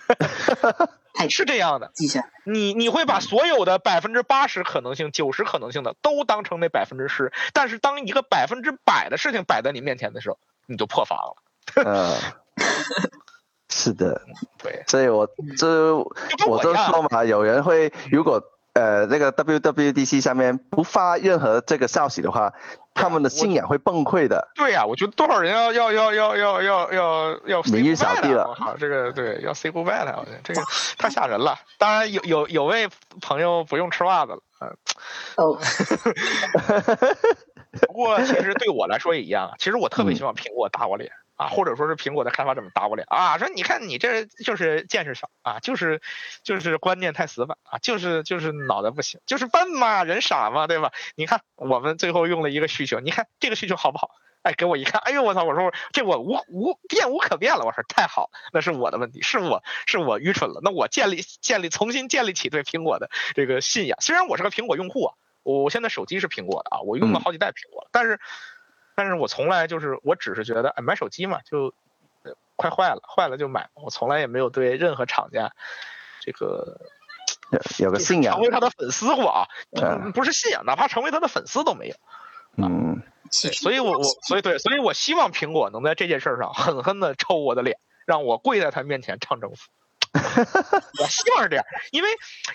[1.29, 2.29] 是这样的，记下。
[2.43, 10.37] 你你会把所有的百分之八十可能性、九十可能性的都当成那百分之十，但是当一个百分之百的事情摆在你面前的时候，
[10.67, 11.35] 你就破防了。
[11.83, 12.15] 嗯，
[13.69, 14.21] 是的，
[14.59, 15.27] 对，所以我
[15.57, 18.43] 这我都说嘛，有人会如果。
[18.75, 22.51] 呃，那个 WWDC 上面不发任何这个消息的话，
[22.93, 24.49] 他们的信仰会崩溃的。
[24.53, 28.49] 对呀，我觉得多少人要要要要要要要要名誉扫地了。
[28.49, 30.61] 我靠，这个对要 say goodbye 了，我觉得这个
[30.97, 31.57] 太吓人了。
[31.77, 32.89] 当然有有有位
[33.21, 34.77] 朋友不用吃袜子了，嗯。
[35.37, 35.57] 哦。
[37.87, 41.11] 不过其实对我来说也一样，其实我特别希望苹果打我脸。
[41.35, 46.01] 啊，或者说是苹果的开发者们打我脸啊，说你看你这就是见识少啊，就是
[46.43, 50.91] 就是观念太死板啊，就是就是脑袋不行，就是笨嘛，人傻嘛，对吧？
[51.15, 54.11] 你看我们最后用了一个需求，你看这个需求好不好？
[54.43, 55.43] 哎，给我一看，哎呦我操！
[55.43, 63.97] 我说这我无无变无可变了，我说太好，那是我的问题，是我是我愚蠢了，那我建立建立重新建立起对苹果的这个信仰。
[64.01, 68.19] 虽然我是个苹果用户啊，我现在手机是苹果的啊，我用了好几代苹果了，但是。
[68.95, 71.73] 但是我从来就是，我只是觉得，哎，买手机嘛，就
[72.55, 73.69] 快坏了，坏了就买。
[73.73, 75.51] 我从来也没有对任何厂家
[76.21, 76.79] 这个
[77.77, 79.47] 有个信仰，成为他的粉丝过啊，
[80.13, 81.95] 不是信仰，哪怕成为他的粉丝都没有。
[82.55, 89.67] 嗯，所以我我所以对，所以我希望苹果能在这件事上狠狠的抽我的脸，让我跪在他面前唱征服。
[90.13, 92.09] 我希望是这样，因为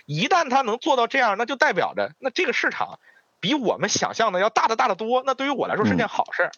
[0.07, 2.99] 一旦他能做到这样，那就代表着那这个市场。
[3.41, 6.53] 比我们想象的要大的大的多，那对于我来说是件好事儿，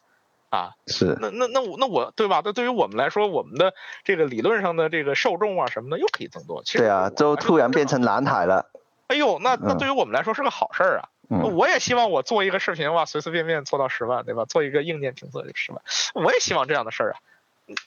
[0.50, 2.42] 啊，是，那那那我那我对吧？
[2.44, 3.72] 那对于我们来说，我们的
[4.04, 6.62] 这个理论上的这个受众啊什么的又可以增多。
[6.64, 8.70] 其实对啊，就突然变成蓝海了。
[9.06, 11.08] 哎呦，那那对于我们来说是个好事儿啊！
[11.28, 14.44] 我也希望我做一个视频哇，随随便便做到十万，对吧？
[14.44, 15.82] 做一个硬件评测就十万，
[16.14, 17.16] 我也希望这样的事儿啊。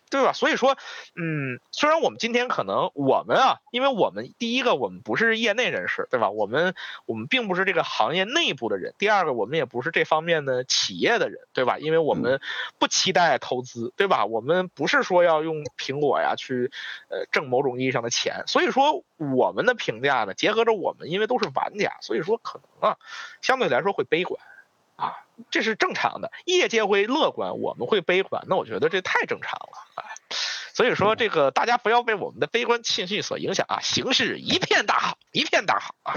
[0.10, 0.34] 对吧？
[0.34, 0.78] 所以说，
[1.16, 6.30] 嗯，虽然我们今天可能我们啊，因为我们第一个我们不是业内人士，对吧？
[6.30, 6.74] 我们
[7.06, 8.94] 我们并不是这个行业内部的人。
[8.98, 11.78] 第二个，我们也不是这方面的企业的人，对吧？
[11.80, 12.40] 因为我们
[12.80, 14.26] 不期待投资，对吧？
[14.26, 16.72] 我们不是说要用苹果呀去
[17.10, 18.44] 呃挣某种意义上的钱。
[18.48, 22.98] 所以说，我们的评价呢，结合着我们，因为都是玩家，所以说可能啊，
[23.42, 24.40] 相对来说会悲观。
[24.96, 30.04] 啊，这是正常的，业界会乐观，我们会悲观，那我觉得这太正常了啊。
[30.74, 36.16] 所以说，这个大家不要被我们的悲观情绪所影响啊，形势一片大好，一片大好啊，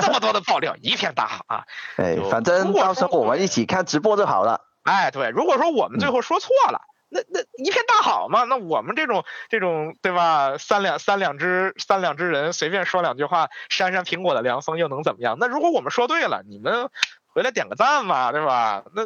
[0.00, 1.64] 这么多的爆料，一片大好啊。
[1.98, 4.62] 哎，反正到时候我们一起看直播就好了。
[4.82, 6.80] 哎，对，如果说我们最后说错了，
[7.10, 15.36] 那那一片大好嘛，那我们这种这种对吧，三两三两只三两只人随便说两句话，扇扇苹果的凉风又能怎么样？
[15.38, 16.88] 那如果我们说对了，你们。
[17.34, 18.84] 回来点个赞嘛，对吧？
[18.94, 19.02] 那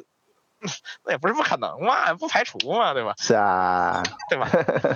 [1.05, 3.15] 那也不是不可能嘛，不排除嘛，对吧？
[3.19, 4.49] 是啊，对吧？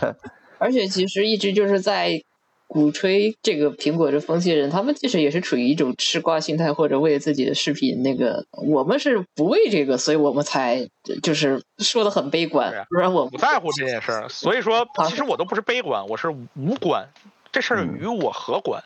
[0.58, 2.22] 而且其实一直就是在
[2.66, 8.46] 鼓吹这个苹果的分析人，他们其实也是处于一种吃瓜心态，或者为自己的视频那个。
[8.52, 10.88] 我们是不为这个，所以我们才
[11.22, 14.28] 就是说的很悲观，不然我不在乎这件事儿。
[14.28, 17.08] 所以说，其实我都不是悲观，我是无关，
[17.50, 18.82] 这事儿与我何关？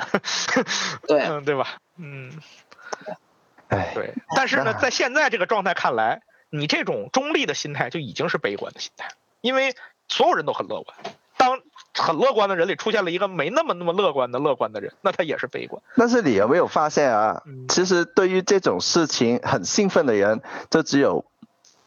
[1.07, 1.77] 对，对吧？
[1.99, 2.33] 嗯。
[3.69, 9.09] 哎，对，但是呢，在现在这个状态看来，你这种中立的心态就已经是悲观的心态，
[9.41, 9.75] 因为
[10.09, 10.97] 所有人都很乐观。
[11.37, 11.61] 当
[11.93, 15.83] 很乐观的人里出现了一个没那么那么乐观的乐观的人，那他也是悲观。
[15.97, 17.43] 但是你有没有发现啊？
[17.69, 20.41] 其实对于这种事情很兴奋的人，
[20.71, 21.25] 就只有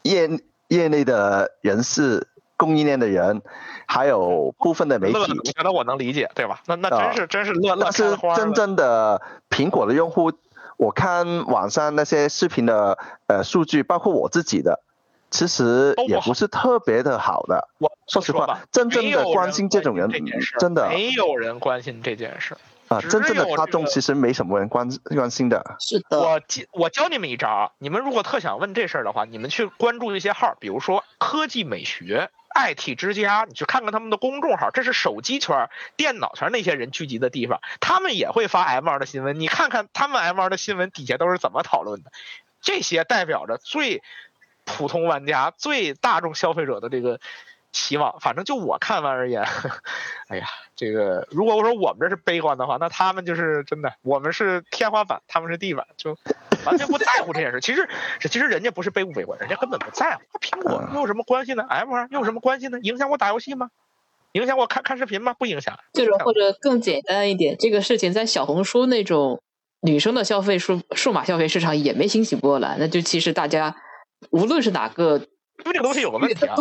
[0.02, 0.28] 业
[0.68, 3.42] 业内的人士、供应链的人，
[3.86, 5.18] 还有部分的媒体。
[5.18, 6.60] 我觉得我能理解，对吧？
[6.66, 10.32] 那那真是真是乐乐开花真正的苹果的用户。
[10.78, 14.80] 我看网上那些视频的呃数据，包括我自己的，
[15.28, 17.68] 其实也不是特别的好的。
[17.78, 20.08] 我说实话，真正的关心这种人，
[20.60, 22.56] 真的没有人关心这件事
[22.86, 23.00] 啊。
[23.00, 25.76] 真正的大众其实没什么人关关心的。
[25.80, 26.20] 是的。
[26.20, 26.40] 我
[26.72, 32.30] 我教你们一招，你们如果特想问这事儿的话，你们去关注一些号，比如说科技美学。
[32.54, 39.38] IT 之家，你去看看他们的公众号，这是手机圈、电脑圈那些人聚集的地方，他们也会发 M2 的新闻。
[39.38, 42.10] 你看看他们 M2 的新闻底下都是怎么讨论的，
[42.60, 44.02] 这些代表着最
[44.64, 47.20] 普通玩家、最大众消费者的这个
[47.72, 48.18] 期望。
[48.20, 49.46] 反正就我看完而言，
[50.28, 56.18] 哎呀，这个如果我说我们这是悲观的话，那他们就是真的，我们是天花板，他们是地板，就
[56.68, 57.60] 完全不在乎这件事。
[57.60, 57.88] 其实，
[58.20, 60.22] 其实人家不是被误会过，人家根本不在乎。
[60.40, 62.78] 苹果又有什么关系呢？M 二又有什么关系呢？
[62.82, 63.70] 影响我打游戏吗？
[64.32, 65.34] 影响我看看视频吗？
[65.34, 65.78] 不影响。
[65.92, 69.40] 就是或者更简单一点，这个事情在小红书那种
[69.80, 73.74] 女生的消费数数码消费市场也没兴起波澜，那就其实大家
[74.30, 75.26] 无论是哪个。
[75.64, 76.56] 因为这个东西有个问题啊，这个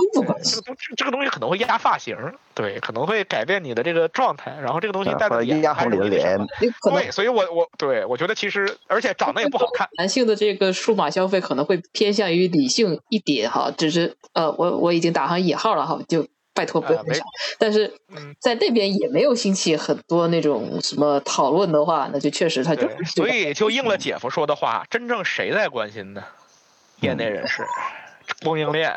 [0.66, 2.18] 东这个东西可能会压发型，
[2.54, 6.38] 对，可能会改变你的这个状态，然后这个东西带的压红你的脸，
[6.84, 9.88] 对，所以我我对我觉得其实而且长得也不好看。
[9.98, 17.24] 男性的这个数码消费可能会偏向于理性一点哈，只是呃，我我已经打上引号了哈，就拜托不要想。
[17.60, 17.94] 但是
[18.40, 26.24] 在那边也没有兴起很多那种什么讨论的话，那就确实他就所以就应了姐夫说的话，真正谁在关心呢？
[27.02, 27.64] 业内人士。
[28.44, 28.96] 供应链，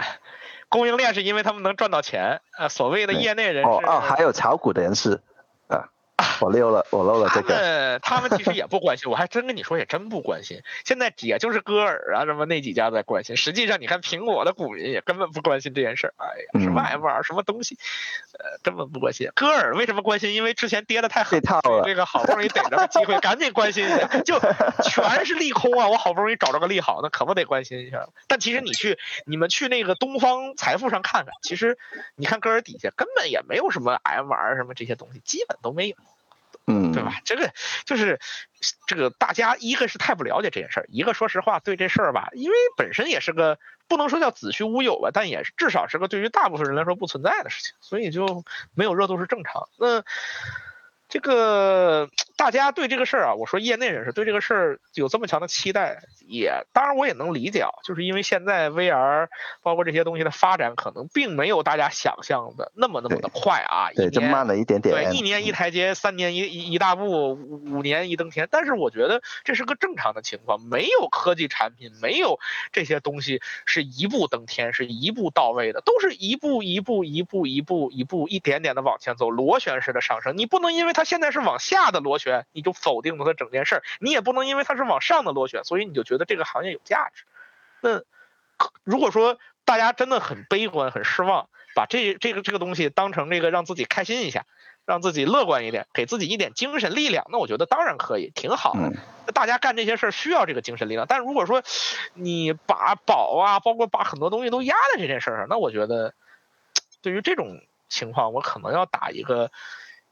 [0.68, 5.20] 供应链是因为他们能赚到钱呃，所谓的业内人士哦哦，还有炒股的人士。
[6.40, 7.98] 我溜了，我漏了这个。
[8.00, 10.62] 他们其实也不关心，我还真跟你说，也真不关心。
[10.84, 16.14] 现在也就是歌尔啊什么那几家在关心，实际上你看苹果的股民也根本不关心这件事儿。
[16.16, 17.78] 哎呀，什么 M 二什么东西，
[18.38, 19.30] 呃，根本不关心。
[19.34, 20.32] 歌尔为什么关心？
[20.34, 24.06] 因为之前跌的太狠了，这个好不容易逮着个机会，赶紧关心一下。
[24.24, 24.38] 就
[24.84, 25.88] 全是利空啊！
[25.88, 28.08] 我好不容易找着个利好，那可不得关心一下。
[28.28, 31.78] 但其实你去，你们去那个东方财富上看看，其实
[32.16, 35.96] 你看歌尔底下根本也没有什么 M R 什么这些东西，基本都没有。
[36.70, 37.20] 嗯，对吧？
[37.24, 37.52] 这个
[37.84, 38.20] 就是
[38.86, 43.58] 这个，大家一个是太不了解这件事儿，一个说实话对这事儿吧，因为本身也是个
[43.88, 48.44] 不能说叫子虚乌有吧，但也至少是个对于大部分人来说不存在的事情，所以就
[48.74, 49.68] 没有热度是正常。
[49.78, 50.04] 那。
[51.10, 59.26] 这个大家对这个事儿啊，我说业内人士对这个事儿有这么强的期待，也当然我也能理解啊，就是因为现在 VR
[59.60, 68.46] 包括这些东西的发展，可能并没有大家想象的那么那么的快啊，对，就慢了一点点，对，一年一台阶，三年一一一大步，五年一登天。
[68.48, 72.38] 但是我觉得这是个正常的情况，没有科技产品，没有
[72.70, 80.38] 这些东西是一步登天，是一步到位的，都是一步一步一步一步一步一点点的往前走，螺旋式的上升。
[80.38, 80.99] 你不能因为它。
[81.00, 83.82] 它现在是往下的螺旋，你就否定了它整件事儿。
[84.00, 87.24] 你也不能因为它是往上的螺旋，所以你就觉得这个行业有价值。
[87.80, 88.02] 那
[88.84, 94.44] 如果说大家真的很悲观、很失望，把这这个这个东西当成这个让自己开心一下，
[94.84, 99.32] 让自己乐观一点，给自己一点精神力量，那我觉得当然可以，挺好的。
[99.32, 101.06] 大家干这些事儿需要这个精神力量。
[101.08, 101.62] 但如果说
[102.12, 106.12] 你把宝啊，包括把很多东西都压在这件事上，那我觉得
[107.00, 109.50] 对于这种情况，我可能要打一个。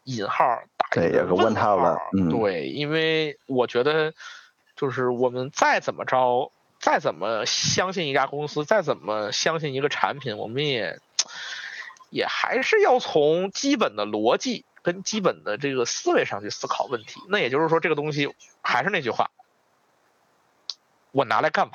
[0.05, 1.99] 引号打一个问号了，
[2.30, 4.14] 对，因为我觉得，
[4.76, 10.99] 就是我们再怎么着，再怎么相信一家公司，再怎么相信一个产品，我们也
[12.11, 17.20] 也还是要从基本的逻辑跟基本的这个思维上去思考问题。
[17.28, 19.30] 那也就是说，这个东西还是那句话。
[21.19, 21.73] 我拿来干嘛？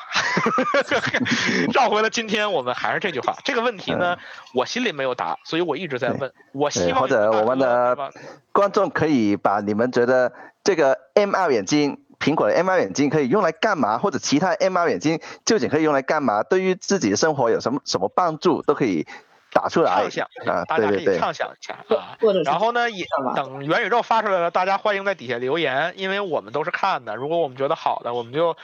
[1.74, 3.36] 绕回了今天，我们还是这句话。
[3.44, 4.18] 这个问题呢，
[4.54, 6.32] 我心里没有答，所以我一直在问。
[6.54, 8.14] 我希望或者我们的
[8.54, 10.32] 观众可以把你们觉得
[10.64, 16.44] 这个 MR 眼镜，苹果的 MR 眼镜可以用来干嘛，或者其他 MR 眼镜究竟可以用来干嘛？
[16.44, 19.06] 对于自己的生活有什么什么帮助，都可以
[19.52, 19.91] 打出来。
[19.91, 22.16] 畅想啊，大家可以畅想一下啊。
[22.46, 27.18] 然后呢，也等元宇宙发出来了，大家欢迎在底下留言，因为我们都是看的。
[27.18, 28.56] 如果我们觉得好的，我们就。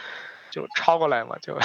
[0.51, 1.57] 就抄过来嘛，就。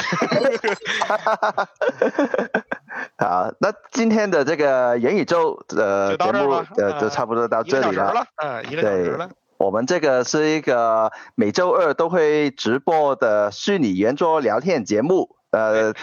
[3.18, 8.24] 好，那今天的这个元宇宙的节目呃，就差不多到这里了。
[8.36, 9.28] 嗯，一个小时了。
[9.56, 15.36] 我们这个是一个每周二都会直播的虚拟圆桌聊天节目。
[15.50, 15.94] 呃，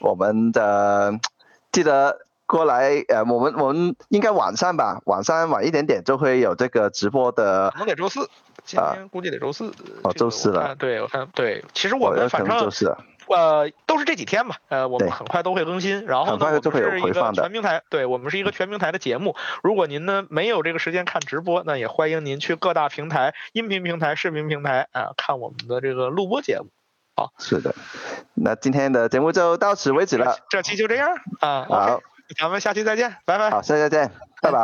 [0.00, 1.18] 我们的
[1.72, 7.72] 记得过来，呃，我们我们应该晚上吧，晚上晚一点点就会有这个直播的。
[7.76, 8.28] 能得周四。
[8.68, 10.74] 今天估计得周四哦，周四了。
[10.76, 12.70] 对，我看对，其实我们反正
[13.28, 19.34] 呃都是这几天吧，呃，我们很快都会更新，然后呢，我们是一个全平台，对我们是一个全平台的节目。
[19.62, 26.66] 如果您呢没有这个时间看直播，那也欢迎您去各大平台、音频平台、视频平台啊看我们的这个录播节目。
[27.16, 27.74] 好，是的，
[28.34, 31.08] 那今天的节目就到此为止了，这期就这样
[31.40, 32.00] 啊，好，
[32.38, 33.50] 咱们下期再见，拜拜。
[33.50, 34.10] 好，下期再见，
[34.42, 34.58] 拜拜。